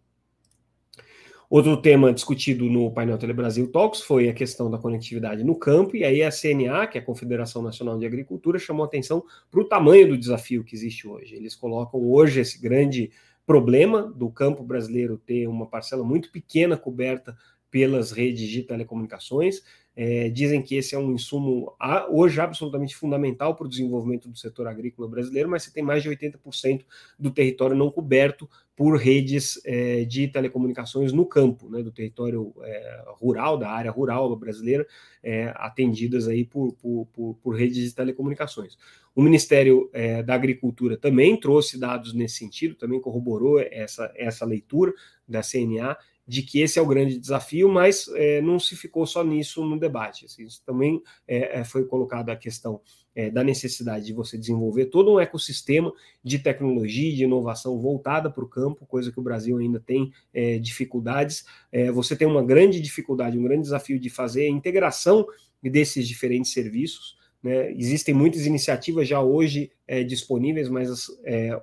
Outro 1.50 1.76
tema 1.82 2.14
discutido 2.14 2.66
no 2.66 2.92
painel 2.92 3.18
Telebrasil 3.18 3.72
Talks 3.72 4.02
foi 4.02 4.30
a 4.30 4.34
questão 4.34 4.70
da 4.70 4.78
conectividade 4.78 5.44
no 5.44 5.56
campo, 5.56 5.96
e 5.96 6.04
aí 6.04 6.22
a 6.22 6.30
CNA, 6.30 6.86
que 6.86 7.00
é 7.00 7.02
a 7.02 7.04
Confederação 7.04 7.64
Nacional 7.64 7.98
de 7.98 8.06
Agricultura, 8.06 8.60
chamou 8.60 8.86
atenção 8.86 9.24
para 9.50 9.60
o 9.60 9.66
tamanho 9.66 10.10
do 10.10 10.18
desafio 10.18 10.64
que 10.64 10.76
existe 10.76 11.08
hoje. 11.08 11.34
Eles 11.34 11.56
colocam 11.56 12.00
hoje 12.02 12.40
esse 12.40 12.62
grande 12.62 13.10
problema 13.50 14.04
do 14.04 14.30
campo 14.30 14.62
brasileiro 14.62 15.18
ter 15.18 15.48
uma 15.48 15.66
parcela 15.66 16.04
muito 16.04 16.32
pequena 16.32 16.78
coberta 16.78 17.36
pelas 17.72 18.12
redes 18.12 18.48
de 18.48 18.62
telecomunicações. 18.62 19.64
É, 19.96 20.30
dizem 20.30 20.62
que 20.62 20.76
esse 20.76 20.94
é 20.94 21.00
um 21.00 21.14
insumo 21.14 21.76
hoje 22.12 22.40
absolutamente 22.40 22.96
fundamental 22.96 23.56
para 23.56 23.66
o 23.66 23.68
desenvolvimento 23.68 24.30
do 24.30 24.38
setor 24.38 24.68
agrícola 24.68 25.10
brasileiro, 25.10 25.50
mas 25.50 25.64
você 25.64 25.72
tem 25.72 25.82
mais 25.82 26.04
de 26.04 26.10
80% 26.10 26.86
do 27.18 27.32
território 27.32 27.76
não 27.76 27.90
coberto 27.90 28.48
por 28.80 28.96
redes 28.96 29.60
é, 29.66 30.06
de 30.06 30.30
telecomunicações 30.30 31.12
no 31.12 31.26
campo, 31.26 31.70
né, 31.70 31.84
do 31.84 31.92
território 31.92 32.56
é, 32.62 33.04
rural, 33.08 33.58
da 33.58 33.70
área 33.70 33.92
rural 33.92 34.34
brasileira, 34.38 34.88
é, 35.22 35.52
atendidas 35.58 36.30
aí 36.30 36.46
por, 36.46 36.72
por, 36.76 37.06
por, 37.12 37.36
por, 37.44 37.56
redes 37.58 37.76
de 37.76 37.94
telecomunicações. 37.94 38.78
O 39.14 39.22
Ministério 39.22 39.90
é, 39.92 40.24
da 40.24 40.34
Agricultura 40.34 40.96
também 40.96 41.38
trouxe 41.38 41.78
dados 41.78 42.14
nesse 42.14 42.36
sentido, 42.36 42.74
também 42.74 43.02
corroborou 43.02 43.60
essa, 43.60 44.14
essa 44.16 44.46
leitura 44.46 44.94
da 45.28 45.42
CNA 45.42 45.98
de 46.30 46.44
que 46.44 46.62
esse 46.62 46.78
é 46.78 46.82
o 46.82 46.86
grande 46.86 47.18
desafio, 47.18 47.68
mas 47.68 48.08
é, 48.14 48.40
não 48.40 48.60
se 48.60 48.76
ficou 48.76 49.04
só 49.08 49.24
nisso 49.24 49.66
no 49.66 49.80
debate. 49.80 50.26
Assim, 50.26 50.44
isso 50.44 50.62
também 50.64 51.02
é, 51.28 51.62
é 51.62 51.64
foi 51.64 51.86
colocada 51.86 52.32
a 52.32 52.36
questão 52.36 52.80
é, 53.16 53.32
da 53.32 53.44
necessidade 53.44 54.06
de 54.06 54.14
você 54.14 54.38
desenvolver 54.38 54.86
todo 54.86 55.12
um 55.12 55.20
ecossistema 55.20 55.92
de 56.24 56.38
tecnologia 56.38 57.16
de 57.16 57.24
inovação 57.24 57.80
voltada 57.80 58.30
para 58.30 58.44
o 58.44 58.48
campo, 58.48 58.86
coisa 58.86 59.12
que 59.12 59.20
o 59.20 59.24
Brasil 59.24 59.58
ainda 59.58 59.80
tem 59.80 60.12
é, 60.32 60.60
dificuldades. 60.60 61.46
É, 61.72 61.92
você 61.92 62.16
tem 62.16 62.28
uma 62.28 62.44
grande 62.44 62.80
dificuldade, 62.80 63.36
um 63.36 63.44
grande 63.44 63.64
desafio 63.64 64.00
de 64.00 64.12
fazer 64.12 64.44
a 64.44 64.50
integração 64.50 65.26
desses 65.64 66.08
diferentes 66.08 66.54
serviços. 66.54 67.18
Né? 67.42 67.72
Existem 67.72 68.14
muitas 68.14 68.46
iniciativas 68.46 69.08
já 69.08 69.20
hoje 69.20 69.72
disponíveis, 70.06 70.70
mas 70.70 70.92
as, 70.92 71.08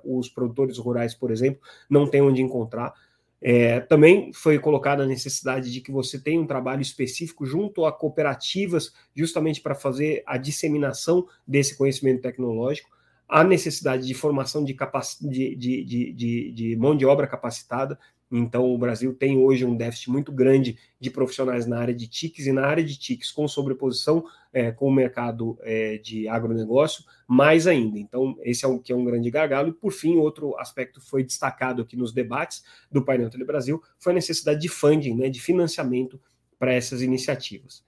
os 0.03 0.27
produtores 0.27 0.77
rurais, 0.77 1.15
por 1.15 1.31
exemplo, 1.31 1.61
não 1.89 2.05
têm 2.05 2.21
onde 2.21 2.41
encontrar. 2.41 2.93
É, 3.41 3.79
também 3.81 4.33
foi 4.33 4.57
colocada 4.57 5.03
a 5.03 5.07
necessidade 5.07 5.71
de 5.71 5.79
que 5.79 5.91
você 5.91 6.19
tenha 6.19 6.41
um 6.41 6.47
trabalho 6.47 6.81
específico 6.81 7.45
junto 7.45 7.85
a 7.85 7.91
cooperativas, 7.91 8.93
justamente 9.15 9.61
para 9.61 9.75
fazer 9.75 10.23
a 10.25 10.37
disseminação 10.37 11.27
desse 11.45 11.77
conhecimento 11.77 12.21
tecnológico, 12.21 12.89
a 13.29 13.43
necessidade 13.43 14.07
de 14.07 14.13
formação 14.13 14.63
de, 14.63 14.73
de, 14.73 15.55
de, 15.55 16.13
de, 16.13 16.51
de 16.51 16.75
mão 16.77 16.95
de 16.95 17.05
obra 17.05 17.27
capacitada, 17.27 17.99
então, 18.31 18.65
o 18.65 18.77
Brasil 18.77 19.13
tem 19.13 19.37
hoje 19.37 19.63
um 19.63 19.75
déficit 19.75 20.09
muito 20.09 20.31
grande 20.31 20.77
de 20.99 21.09
profissionais 21.09 21.65
na 21.65 21.79
área 21.79 21.93
de 21.93 22.07
TICs 22.07 22.45
e 22.45 22.51
na 22.51 22.65
área 22.65 22.83
de 22.83 22.97
TICs 22.97 23.31
com 23.31 23.47
sobreposição 23.47 24.25
é, 24.51 24.71
com 24.71 24.87
o 24.87 24.93
mercado 24.93 25.57
é, 25.61 25.97
de 25.97 26.27
agronegócio, 26.27 27.05
mais 27.25 27.67
ainda. 27.67 27.97
Então, 27.97 28.37
esse 28.41 28.65
é 28.65 28.67
um 28.67 28.79
que 28.79 28.91
é 28.91 28.95
um 28.95 29.05
grande 29.05 29.31
gargalo. 29.31 29.69
E, 29.69 29.73
por 29.73 29.93
fim, 29.93 30.17
outro 30.17 30.57
aspecto 30.57 30.99
foi 30.99 31.23
destacado 31.23 31.81
aqui 31.81 31.95
nos 31.95 32.11
debates 32.11 32.63
do 32.91 33.03
painel 33.03 33.29
Telebrasil 33.29 33.81
foi 33.97 34.11
a 34.11 34.15
necessidade 34.15 34.59
de 34.59 34.67
funding, 34.67 35.15
né, 35.15 35.29
de 35.29 35.39
financiamento 35.39 36.19
para 36.59 36.73
essas 36.73 37.01
iniciativas. 37.01 37.85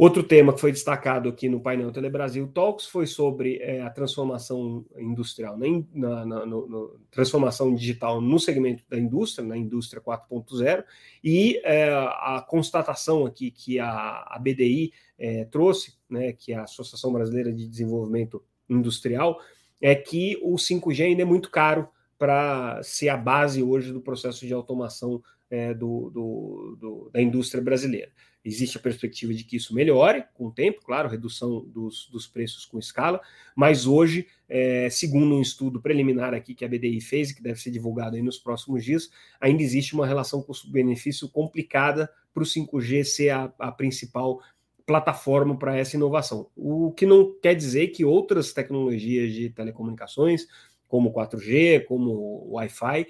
Outro 0.00 0.22
tema 0.22 0.54
que 0.54 0.60
foi 0.62 0.72
destacado 0.72 1.28
aqui 1.28 1.46
no 1.46 1.60
painel 1.60 1.92
Telebrasil 1.92 2.48
Talks 2.48 2.86
foi 2.86 3.06
sobre 3.06 3.58
é, 3.58 3.82
a 3.82 3.90
transformação 3.90 4.82
industrial, 4.96 5.58
né, 5.58 5.84
na, 5.92 6.24
na 6.24 6.46
no, 6.46 6.66
no, 6.66 7.00
transformação 7.10 7.74
digital 7.74 8.18
no 8.18 8.38
segmento 8.38 8.82
da 8.88 8.98
indústria, 8.98 9.46
na 9.46 9.58
indústria 9.58 10.00
4.0, 10.00 10.84
e 11.22 11.60
é, 11.64 11.90
a 11.92 12.42
constatação 12.48 13.26
aqui 13.26 13.50
que 13.50 13.78
a, 13.78 14.24
a 14.26 14.38
BDI 14.38 14.90
é, 15.18 15.44
trouxe, 15.44 15.98
né, 16.08 16.32
que 16.32 16.54
é 16.54 16.56
a 16.56 16.62
Associação 16.62 17.12
Brasileira 17.12 17.52
de 17.52 17.68
Desenvolvimento 17.68 18.42
Industrial, 18.70 19.38
é 19.82 19.94
que 19.94 20.38
o 20.40 20.54
5G 20.54 21.04
ainda 21.04 21.20
é 21.20 21.26
muito 21.26 21.50
caro 21.50 21.86
para 22.18 22.82
ser 22.82 23.10
a 23.10 23.18
base 23.18 23.62
hoje 23.62 23.92
do 23.92 24.00
processo 24.00 24.46
de 24.46 24.54
automação 24.54 25.22
é, 25.50 25.74
do, 25.74 26.08
do, 26.08 26.76
do, 26.80 27.10
da 27.12 27.20
indústria 27.20 27.62
brasileira. 27.62 28.10
Existe 28.44 28.78
a 28.78 28.80
perspectiva 28.80 29.34
de 29.34 29.44
que 29.44 29.56
isso 29.56 29.74
melhore 29.74 30.24
com 30.32 30.46
o 30.46 30.50
tempo, 30.50 30.80
claro, 30.82 31.08
redução 31.08 31.60
dos, 31.66 32.08
dos 32.10 32.26
preços 32.26 32.64
com 32.64 32.78
escala, 32.78 33.20
mas 33.54 33.86
hoje, 33.86 34.26
é, 34.48 34.88
segundo 34.88 35.34
um 35.34 35.42
estudo 35.42 35.80
preliminar 35.80 36.32
aqui 36.32 36.54
que 36.54 36.64
a 36.64 36.68
BDI 36.68 37.00
fez 37.02 37.30
e 37.30 37.34
que 37.34 37.42
deve 37.42 37.60
ser 37.60 37.70
divulgado 37.70 38.16
aí 38.16 38.22
nos 38.22 38.38
próximos 38.38 38.82
dias, 38.82 39.10
ainda 39.38 39.62
existe 39.62 39.94
uma 39.94 40.06
relação 40.06 40.42
custo-benefício 40.42 41.28
complicada 41.28 42.10
para 42.32 42.42
o 42.42 42.46
5G 42.46 43.04
ser 43.04 43.30
a, 43.30 43.52
a 43.58 43.70
principal 43.70 44.40
plataforma 44.86 45.56
para 45.56 45.76
essa 45.76 45.96
inovação. 45.96 46.50
O 46.56 46.92
que 46.92 47.06
não 47.06 47.38
quer 47.40 47.54
dizer 47.54 47.88
que 47.88 48.04
outras 48.04 48.52
tecnologias 48.52 49.32
de 49.32 49.50
telecomunicações, 49.50 50.46
como 50.88 51.12
4G, 51.12 51.84
como 51.84 52.48
Wi-Fi, 52.54 53.06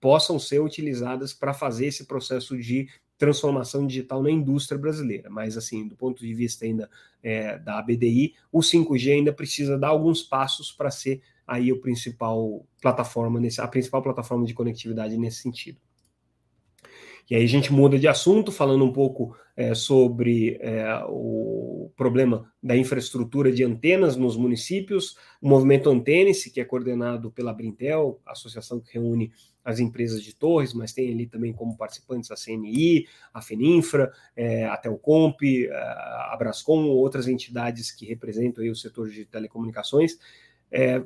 possam 0.00 0.38
ser 0.38 0.60
utilizadas 0.60 1.32
para 1.32 1.54
fazer 1.54 1.86
esse 1.86 2.06
processo 2.06 2.56
de 2.56 2.88
transformação 3.18 3.86
digital 3.86 4.22
na 4.22 4.30
indústria 4.30 4.78
brasileira. 4.78 5.30
Mas, 5.30 5.56
assim, 5.56 5.86
do 5.86 5.96
ponto 5.96 6.20
de 6.20 6.34
vista 6.34 6.64
ainda 6.64 6.90
é, 7.22 7.58
da 7.58 7.78
ABDI, 7.78 8.34
o 8.50 8.60
5G 8.60 9.12
ainda 9.12 9.32
precisa 9.32 9.78
dar 9.78 9.88
alguns 9.88 10.22
passos 10.22 10.72
para 10.72 10.90
ser 10.90 11.22
aí 11.46 11.72
o 11.72 11.80
principal 11.80 12.66
plataforma, 12.80 13.38
nesse, 13.40 13.60
a 13.60 13.68
principal 13.68 14.02
plataforma 14.02 14.46
de 14.46 14.54
conectividade 14.54 15.16
nesse 15.16 15.42
sentido. 15.42 15.78
E 17.30 17.34
aí 17.34 17.42
a 17.42 17.48
gente 17.48 17.72
muda 17.72 17.98
de 17.98 18.06
assunto, 18.06 18.52
falando 18.52 18.84
um 18.84 18.92
pouco 18.92 19.34
é, 19.56 19.74
sobre 19.74 20.58
é, 20.60 20.84
o 21.08 21.90
problema 21.96 22.52
da 22.62 22.76
infraestrutura 22.76 23.50
de 23.50 23.64
antenas 23.64 24.14
nos 24.16 24.36
municípios, 24.36 25.16
o 25.40 25.48
movimento 25.48 25.88
Antênice, 25.88 26.50
que 26.50 26.60
é 26.60 26.64
coordenado 26.64 27.30
pela 27.30 27.54
Brintel, 27.54 28.20
associação 28.26 28.78
que 28.78 28.92
reúne 28.92 29.32
as 29.64 29.80
empresas 29.80 30.22
de 30.22 30.34
torres, 30.34 30.74
mas 30.74 30.92
tem 30.92 31.10
ali 31.10 31.26
também 31.26 31.52
como 31.52 31.76
participantes 31.76 32.30
a 32.30 32.36
CNI, 32.36 33.06
a 33.32 33.40
Feninfra, 33.40 34.12
é, 34.36 34.66
a 34.66 34.76
Telcomp, 34.76 35.40
a 35.72 36.36
Brascom, 36.38 36.84
outras 36.88 37.26
entidades 37.26 37.90
que 37.90 38.04
representam 38.04 38.62
aí 38.62 38.70
o 38.70 38.76
setor 38.76 39.08
de 39.08 39.24
telecomunicações, 39.24 40.18
é, 40.70 41.02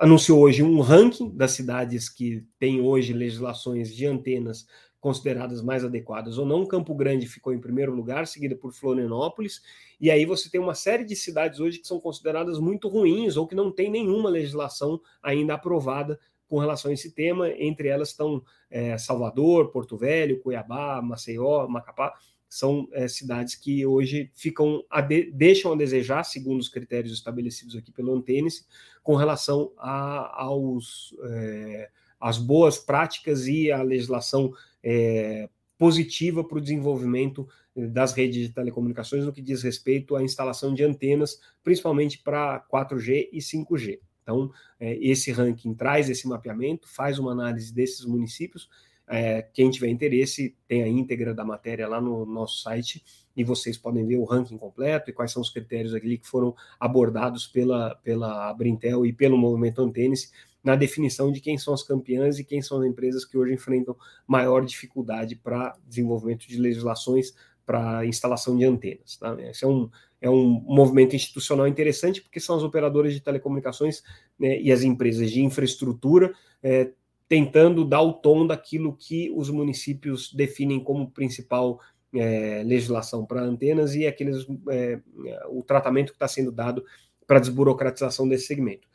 anunciou 0.00 0.40
hoje 0.40 0.62
um 0.62 0.80
ranking 0.80 1.30
das 1.36 1.50
cidades 1.50 2.08
que 2.08 2.44
têm 2.58 2.80
hoje 2.80 3.12
legislações 3.12 3.94
de 3.94 4.06
antenas 4.06 4.66
consideradas 5.02 5.60
mais 5.60 5.84
adequadas 5.84 6.38
ou 6.38 6.46
não. 6.46 6.64
Campo 6.64 6.94
Grande 6.94 7.26
ficou 7.26 7.52
em 7.52 7.60
primeiro 7.60 7.92
lugar, 7.92 8.24
seguida 8.26 8.54
por 8.54 8.72
Florianópolis, 8.72 9.60
e 10.00 10.10
aí 10.10 10.24
você 10.24 10.48
tem 10.48 10.60
uma 10.60 10.74
série 10.74 11.04
de 11.04 11.16
cidades 11.16 11.58
hoje 11.58 11.80
que 11.80 11.88
são 11.88 12.00
consideradas 12.00 12.58
muito 12.60 12.88
ruins 12.88 13.36
ou 13.36 13.46
que 13.46 13.54
não 13.54 13.70
tem 13.70 13.90
nenhuma 13.90 14.30
legislação 14.30 15.00
ainda 15.20 15.54
aprovada 15.54 16.18
com 16.52 16.58
relação 16.58 16.90
a 16.90 16.94
esse 16.94 17.10
tema. 17.12 17.48
Entre 17.48 17.88
elas 17.88 18.10
estão 18.10 18.42
é, 18.70 18.98
Salvador, 18.98 19.70
Porto 19.70 19.96
Velho, 19.96 20.38
Cuiabá, 20.38 21.00
Maceió, 21.00 21.66
Macapá. 21.66 22.12
São 22.46 22.86
é, 22.92 23.08
cidades 23.08 23.54
que 23.54 23.86
hoje 23.86 24.30
ficam 24.34 24.84
a 24.90 25.00
de, 25.00 25.32
deixam 25.32 25.72
a 25.72 25.76
desejar, 25.76 26.24
segundo 26.24 26.60
os 26.60 26.68
critérios 26.68 27.14
estabelecidos 27.14 27.74
aqui 27.74 27.90
pelo 27.90 28.14
Antênis, 28.14 28.68
com 29.02 29.16
relação 29.16 29.72
a, 29.78 30.42
aos 30.42 31.16
é, 31.24 31.88
as 32.20 32.36
boas 32.36 32.76
práticas 32.76 33.46
e 33.46 33.72
a 33.72 33.80
legislação 33.80 34.52
é, 34.84 35.48
positiva 35.78 36.44
para 36.44 36.58
o 36.58 36.60
desenvolvimento 36.60 37.48
das 37.74 38.12
redes 38.12 38.46
de 38.46 38.52
telecomunicações 38.52 39.24
no 39.24 39.32
que 39.32 39.40
diz 39.40 39.62
respeito 39.62 40.14
à 40.14 40.22
instalação 40.22 40.74
de 40.74 40.84
antenas, 40.84 41.40
principalmente 41.64 42.18
para 42.18 42.62
4G 42.70 43.30
e 43.32 43.38
5G. 43.38 44.00
Então, 44.22 44.50
é, 44.78 44.94
esse 45.04 45.32
ranking 45.32 45.74
traz 45.74 46.08
esse 46.08 46.26
mapeamento, 46.28 46.88
faz 46.88 47.18
uma 47.18 47.32
análise 47.32 47.72
desses 47.72 48.04
municípios. 48.04 48.68
É, 49.06 49.42
quem 49.52 49.70
tiver 49.70 49.88
interesse, 49.88 50.56
tem 50.66 50.82
a 50.82 50.88
íntegra 50.88 51.34
da 51.34 51.44
matéria 51.44 51.88
lá 51.88 52.00
no 52.00 52.24
nosso 52.24 52.62
site 52.62 53.02
e 53.36 53.42
vocês 53.42 53.76
podem 53.76 54.06
ver 54.06 54.16
o 54.16 54.24
ranking 54.24 54.56
completo 54.56 55.10
e 55.10 55.12
quais 55.12 55.32
são 55.32 55.42
os 55.42 55.50
critérios 55.50 55.94
ali 55.94 56.18
que 56.18 56.26
foram 56.26 56.54
abordados 56.78 57.46
pela, 57.46 57.94
pela 57.96 58.52
Brintel 58.54 59.04
e 59.04 59.12
pelo 59.12 59.36
movimento 59.36 59.82
Antênis 59.82 60.32
na 60.62 60.76
definição 60.76 61.32
de 61.32 61.40
quem 61.40 61.58
são 61.58 61.74
as 61.74 61.82
campeãs 61.82 62.38
e 62.38 62.44
quem 62.44 62.62
são 62.62 62.80
as 62.80 62.86
empresas 62.86 63.24
que 63.24 63.36
hoje 63.36 63.52
enfrentam 63.52 63.96
maior 64.26 64.64
dificuldade 64.64 65.34
para 65.34 65.76
desenvolvimento 65.86 66.46
de 66.46 66.56
legislações 66.56 67.34
para 67.66 68.06
instalação 68.06 68.56
de 68.56 68.64
antenas. 68.64 69.16
Tá? 69.16 69.36
Esse 69.40 69.64
é 69.64 69.68
um, 69.68 69.90
é 70.22 70.30
um 70.30 70.62
movimento 70.64 71.16
institucional 71.16 71.66
interessante, 71.66 72.22
porque 72.22 72.38
são 72.38 72.56
as 72.56 72.62
operadoras 72.62 73.12
de 73.12 73.20
telecomunicações 73.20 74.02
né, 74.38 74.58
e 74.60 74.70
as 74.70 74.82
empresas 74.82 75.30
de 75.30 75.42
infraestrutura 75.42 76.32
é, 76.62 76.92
tentando 77.28 77.84
dar 77.84 78.02
o 78.02 78.12
tom 78.12 78.46
daquilo 78.46 78.96
que 78.96 79.32
os 79.34 79.50
municípios 79.50 80.32
definem 80.32 80.78
como 80.78 81.10
principal 81.10 81.80
é, 82.14 82.62
legislação 82.64 83.26
para 83.26 83.42
antenas 83.42 83.96
e 83.96 84.06
aqueles, 84.06 84.46
é, 84.70 85.00
o 85.48 85.62
tratamento 85.62 86.10
que 86.10 86.16
está 86.16 86.28
sendo 86.28 86.52
dado 86.52 86.84
para 87.26 87.38
a 87.38 87.40
desburocratização 87.40 88.28
desse 88.28 88.46
segmento. 88.46 88.86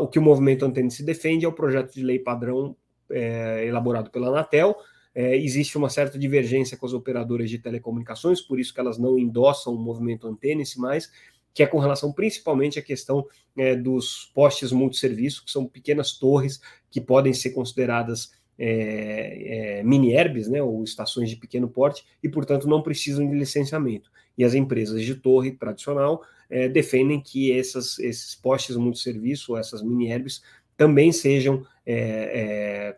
o 0.00 0.08
que 0.08 0.18
o 0.18 0.22
movimento 0.22 0.64
Antena 0.64 0.88
se 0.88 1.04
defende 1.04 1.44
é 1.44 1.48
o 1.48 1.52
projeto 1.52 1.92
de 1.92 2.02
lei 2.02 2.18
padrão 2.18 2.74
é, 3.10 3.66
elaborado 3.66 4.10
pela 4.10 4.28
Anatel, 4.28 4.76
é, 5.18 5.36
existe 5.36 5.76
uma 5.76 5.90
certa 5.90 6.16
divergência 6.16 6.76
com 6.76 6.86
as 6.86 6.92
operadoras 6.92 7.50
de 7.50 7.58
telecomunicações, 7.58 8.40
por 8.40 8.60
isso 8.60 8.72
que 8.72 8.78
elas 8.78 8.98
não 8.98 9.18
endossam 9.18 9.74
o 9.74 9.76
movimento 9.76 10.28
Antênice 10.28 10.78
mais, 10.78 11.10
que 11.52 11.60
é 11.60 11.66
com 11.66 11.80
relação 11.80 12.12
principalmente 12.12 12.78
à 12.78 12.82
questão 12.82 13.26
é, 13.56 13.74
dos 13.74 14.30
postes 14.32 14.70
multisserviço, 14.70 15.44
que 15.44 15.50
são 15.50 15.66
pequenas 15.66 16.12
torres 16.12 16.60
que 16.88 17.00
podem 17.00 17.32
ser 17.32 17.50
consideradas 17.50 18.30
é, 18.56 19.78
é, 19.78 19.82
mini-herbes, 19.82 20.46
né, 20.46 20.62
ou 20.62 20.84
estações 20.84 21.28
de 21.28 21.34
pequeno 21.34 21.68
porte, 21.68 22.04
e, 22.22 22.28
portanto, 22.28 22.68
não 22.68 22.80
precisam 22.80 23.28
de 23.28 23.36
licenciamento. 23.36 24.12
E 24.36 24.44
as 24.44 24.54
empresas 24.54 25.02
de 25.02 25.16
torre 25.16 25.50
tradicional 25.50 26.22
é, 26.48 26.68
defendem 26.68 27.20
que 27.20 27.50
essas, 27.50 27.98
esses 27.98 28.36
postes 28.36 28.76
multisserviço, 28.76 29.56
essas 29.56 29.82
mini-herbes, 29.82 30.42
também 30.76 31.10
sejam 31.10 31.66
é, 31.84 31.96
é, 31.96 32.96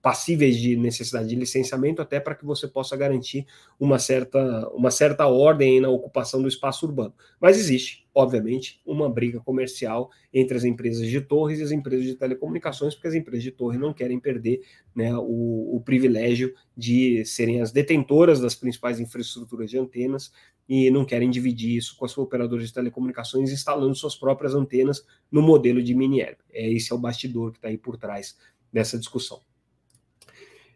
passíveis 0.00 0.56
de 0.56 0.76
necessidade 0.76 1.28
de 1.28 1.34
licenciamento, 1.34 2.00
até 2.00 2.20
para 2.20 2.34
que 2.34 2.44
você 2.44 2.68
possa 2.68 2.96
garantir 2.96 3.46
uma 3.78 3.98
certa, 3.98 4.68
uma 4.70 4.90
certa 4.90 5.26
ordem 5.26 5.80
na 5.80 5.88
ocupação 5.88 6.40
do 6.40 6.48
espaço 6.48 6.86
urbano. 6.86 7.12
Mas 7.40 7.58
existe, 7.58 8.06
obviamente, 8.14 8.80
uma 8.86 9.08
briga 9.10 9.40
comercial 9.40 10.10
entre 10.32 10.56
as 10.56 10.64
empresas 10.64 11.06
de 11.06 11.20
torres 11.20 11.58
e 11.58 11.62
as 11.62 11.72
empresas 11.72 12.06
de 12.06 12.14
telecomunicações, 12.14 12.94
porque 12.94 13.08
as 13.08 13.14
empresas 13.14 13.42
de 13.42 13.50
torre 13.50 13.78
não 13.78 13.92
querem 13.92 14.20
perder 14.20 14.60
né, 14.94 15.14
o, 15.16 15.76
o 15.76 15.82
privilégio 15.84 16.54
de 16.76 17.24
serem 17.24 17.60
as 17.60 17.72
detentoras 17.72 18.40
das 18.40 18.54
principais 18.54 19.00
infraestruturas 19.00 19.70
de 19.70 19.78
antenas 19.78 20.32
e 20.68 20.90
não 20.90 21.04
querem 21.04 21.30
dividir 21.30 21.76
isso 21.76 21.96
com 21.96 22.04
as 22.04 22.16
operadoras 22.16 22.66
de 22.66 22.74
telecomunicações, 22.74 23.50
instalando 23.50 23.94
suas 23.94 24.14
próprias 24.14 24.54
antenas 24.54 25.04
no 25.32 25.40
modelo 25.40 25.82
de 25.82 25.94
mini-herb. 25.94 26.36
É, 26.52 26.70
esse 26.70 26.92
é 26.92 26.94
o 26.94 26.98
bastidor 26.98 27.52
que 27.52 27.58
está 27.58 27.68
aí 27.68 27.78
por 27.78 27.96
trás 27.96 28.36
dessa 28.72 28.98
discussão. 28.98 29.40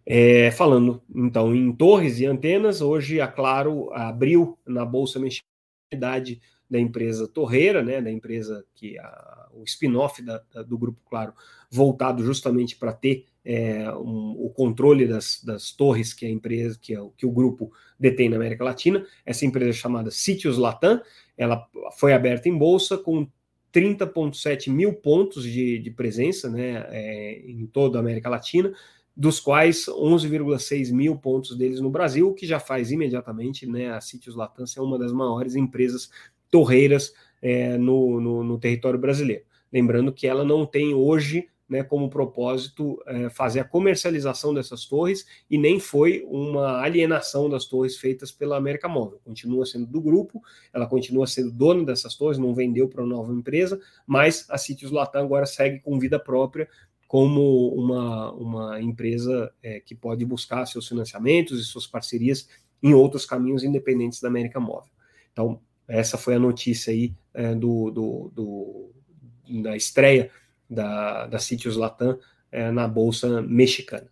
É, 0.04 0.50
falando 0.50 1.00
então 1.14 1.54
em 1.54 1.72
torres 1.72 2.18
e 2.18 2.26
antenas, 2.26 2.80
hoje 2.80 3.20
a 3.20 3.28
Claro 3.28 3.92
abriu 3.92 4.58
na 4.66 4.84
bolsa 4.84 5.20
mensalidade 5.20 6.40
da 6.68 6.80
empresa 6.80 7.28
Torreira, 7.28 7.82
né, 7.82 8.00
da 8.00 8.10
empresa 8.10 8.64
que 8.74 8.98
a, 8.98 9.48
o 9.52 9.62
spin-off 9.64 10.22
do 10.66 10.78
grupo 10.78 10.98
Claro, 11.08 11.34
voltado 11.70 12.24
justamente 12.24 12.76
para 12.76 12.92
ter 12.92 13.26
é, 13.44 13.92
um, 13.92 14.34
o 14.38 14.50
controle 14.50 15.06
das, 15.06 15.42
das, 15.44 15.72
torres 15.72 16.14
que 16.14 16.24
a 16.24 16.30
empresa, 16.30 16.78
que, 16.80 16.94
é, 16.94 16.98
que 17.16 17.26
o 17.26 17.30
grupo 17.30 17.72
detém 17.98 18.28
na 18.28 18.36
América 18.36 18.64
Latina. 18.64 19.04
Essa 19.24 19.44
empresa 19.44 19.70
é 19.70 19.74
chamada 19.74 20.10
Sítios 20.10 20.56
Latam, 20.56 21.00
ela 21.36 21.68
foi 21.98 22.14
aberta 22.14 22.48
em 22.48 22.56
bolsa 22.56 22.96
com 22.96 23.28
30,7 23.72 24.70
mil 24.70 24.92
pontos 24.92 25.44
de, 25.44 25.78
de 25.78 25.90
presença 25.90 26.48
né, 26.50 26.86
é, 26.90 27.42
em 27.46 27.66
toda 27.66 27.98
a 27.98 28.00
América 28.00 28.28
Latina, 28.28 28.72
dos 29.16 29.40
quais 29.40 29.86
11,6 29.86 30.92
mil 30.92 31.16
pontos 31.16 31.56
deles 31.56 31.80
no 31.80 31.90
Brasil, 31.90 32.28
o 32.28 32.34
que 32.34 32.46
já 32.46 32.58
faz 32.58 32.90
imediatamente 32.90 33.66
né, 33.66 33.92
a 33.92 34.00
Sítios 34.00 34.34
Latam 34.34 34.66
ser 34.66 34.80
uma 34.80 34.98
das 34.98 35.12
maiores 35.12 35.54
empresas 35.54 36.10
torreiras 36.50 37.12
é, 37.40 37.76
no, 37.76 38.20
no, 38.20 38.44
no 38.44 38.58
território 38.58 38.98
brasileiro. 38.98 39.44
Lembrando 39.72 40.12
que 40.12 40.26
ela 40.26 40.44
não 40.44 40.66
tem 40.66 40.94
hoje 40.94 41.48
né, 41.72 41.82
como 41.82 42.10
propósito 42.10 43.02
é, 43.06 43.30
fazer 43.30 43.60
a 43.60 43.64
comercialização 43.64 44.52
dessas 44.52 44.84
torres 44.84 45.24
e 45.50 45.56
nem 45.56 45.80
foi 45.80 46.22
uma 46.28 46.82
alienação 46.82 47.48
das 47.48 47.64
torres 47.64 47.96
feitas 47.96 48.30
pela 48.30 48.58
América 48.58 48.88
Móvel. 48.88 49.18
Continua 49.24 49.64
sendo 49.64 49.86
do 49.86 49.98
grupo, 49.98 50.42
ela 50.70 50.86
continua 50.86 51.26
sendo 51.26 51.50
dona 51.50 51.82
dessas 51.82 52.14
torres, 52.14 52.36
não 52.36 52.54
vendeu 52.54 52.90
para 52.90 53.02
uma 53.02 53.16
nova 53.16 53.32
empresa, 53.32 53.80
mas 54.06 54.44
a 54.50 54.58
Sítios 54.58 54.90
Latam 54.90 55.24
agora 55.24 55.46
segue 55.46 55.80
com 55.80 55.98
vida 55.98 56.18
própria 56.18 56.68
como 57.08 57.74
uma, 57.74 58.32
uma 58.32 58.82
empresa 58.82 59.50
é, 59.62 59.80
que 59.80 59.94
pode 59.94 60.26
buscar 60.26 60.66
seus 60.66 60.86
financiamentos 60.86 61.58
e 61.58 61.64
suas 61.64 61.86
parcerias 61.86 62.50
em 62.82 62.92
outros 62.92 63.24
caminhos 63.24 63.64
independentes 63.64 64.20
da 64.20 64.28
América 64.28 64.60
Móvel. 64.60 64.92
Então, 65.32 65.58
essa 65.88 66.18
foi 66.18 66.34
a 66.34 66.38
notícia 66.38 66.92
aí 66.92 67.14
é, 67.32 67.54
do, 67.54 67.90
do, 67.90 68.30
do, 68.34 69.62
da 69.62 69.74
estreia 69.74 70.30
da, 70.72 71.26
da 71.26 71.38
Sítios 71.38 71.76
Latam 71.76 72.18
é, 72.50 72.70
na 72.70 72.88
Bolsa 72.88 73.42
Mexicana. 73.42 74.08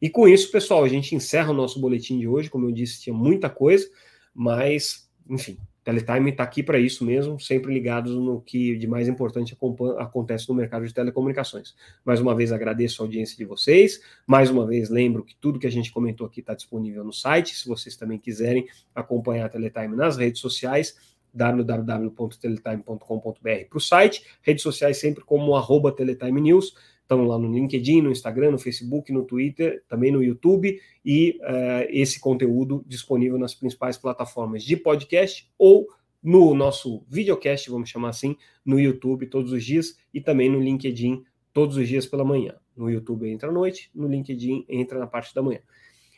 E 0.00 0.08
com 0.08 0.28
isso, 0.28 0.50
pessoal, 0.50 0.84
a 0.84 0.88
gente 0.88 1.14
encerra 1.14 1.50
o 1.50 1.54
nosso 1.54 1.80
boletim 1.80 2.18
de 2.18 2.28
hoje. 2.28 2.48
Como 2.48 2.66
eu 2.66 2.72
disse, 2.72 3.02
tinha 3.02 3.14
muita 3.14 3.50
coisa, 3.50 3.88
mas, 4.32 5.10
enfim, 5.28 5.58
Teletime 5.88 6.30
está 6.30 6.42
aqui 6.42 6.62
para 6.62 6.78
isso 6.78 7.02
mesmo, 7.02 7.40
sempre 7.40 7.72
ligados 7.72 8.14
no 8.14 8.42
que 8.42 8.76
de 8.76 8.86
mais 8.86 9.08
importante 9.08 9.56
acontece 9.98 10.46
no 10.46 10.54
mercado 10.54 10.86
de 10.86 10.92
telecomunicações. 10.92 11.74
Mais 12.04 12.20
uma 12.20 12.34
vez 12.34 12.52
agradeço 12.52 13.00
a 13.00 13.06
audiência 13.06 13.38
de 13.38 13.46
vocês. 13.46 14.02
Mais 14.26 14.50
uma 14.50 14.66
vez 14.66 14.90
lembro 14.90 15.24
que 15.24 15.34
tudo 15.34 15.58
que 15.58 15.66
a 15.66 15.70
gente 15.70 15.90
comentou 15.90 16.26
aqui 16.26 16.40
está 16.40 16.52
disponível 16.52 17.02
no 17.02 17.12
site. 17.12 17.56
Se 17.56 17.66
vocês 17.66 17.96
também 17.96 18.18
quiserem 18.18 18.68
acompanhar 18.94 19.46
a 19.46 19.48
Teletime 19.48 19.96
nas 19.96 20.18
redes 20.18 20.42
sociais, 20.42 20.94
www.teletime.com.br 21.32 23.68
para 23.68 23.76
o 23.76 23.80
site, 23.80 24.24
redes 24.42 24.62
sociais 24.62 24.98
sempre 24.98 25.24
como 25.24 25.54
arroba 25.54 25.92
Teletime 25.92 26.40
News, 26.40 26.74
estão 27.02 27.26
lá 27.26 27.38
no 27.38 27.52
LinkedIn, 27.52 28.02
no 28.02 28.10
Instagram, 28.10 28.50
no 28.50 28.58
Facebook, 28.58 29.12
no 29.12 29.24
Twitter, 29.24 29.82
também 29.88 30.12
no 30.12 30.22
YouTube, 30.22 30.78
e 31.04 31.38
uh, 31.40 31.86
esse 31.88 32.20
conteúdo 32.20 32.84
disponível 32.86 33.38
nas 33.38 33.54
principais 33.54 33.96
plataformas 33.96 34.62
de 34.62 34.76
podcast 34.76 35.50
ou 35.58 35.88
no 36.22 36.54
nosso 36.54 37.02
videocast, 37.08 37.70
vamos 37.70 37.88
chamar 37.88 38.10
assim, 38.10 38.36
no 38.64 38.78
YouTube 38.78 39.26
todos 39.26 39.52
os 39.52 39.64
dias 39.64 39.96
e 40.12 40.20
também 40.20 40.50
no 40.50 40.60
LinkedIn 40.60 41.24
todos 41.52 41.76
os 41.76 41.88
dias 41.88 42.06
pela 42.06 42.24
manhã. 42.24 42.54
No 42.76 42.90
YouTube 42.90 43.28
entra 43.28 43.48
à 43.48 43.52
noite, 43.52 43.90
no 43.94 44.06
LinkedIn 44.06 44.66
entra 44.68 44.98
na 44.98 45.06
parte 45.06 45.34
da 45.34 45.42
manhã. 45.42 45.60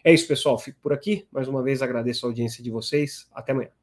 É 0.03 0.12
isso, 0.12 0.27
pessoal. 0.27 0.59
Fico 0.59 0.79
por 0.81 0.92
aqui. 0.92 1.27
Mais 1.31 1.49
uma 1.49 1.62
vez 1.62 1.83
agradeço 1.83 2.27
a 2.27 2.29
audiência 2.29 2.62
de 2.62 2.70
vocês. 2.70 3.29
Até 3.33 3.53
amanhã. 3.53 3.79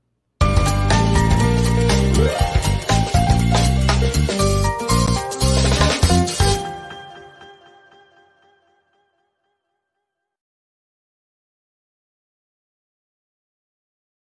Yeah. 2.18 2.57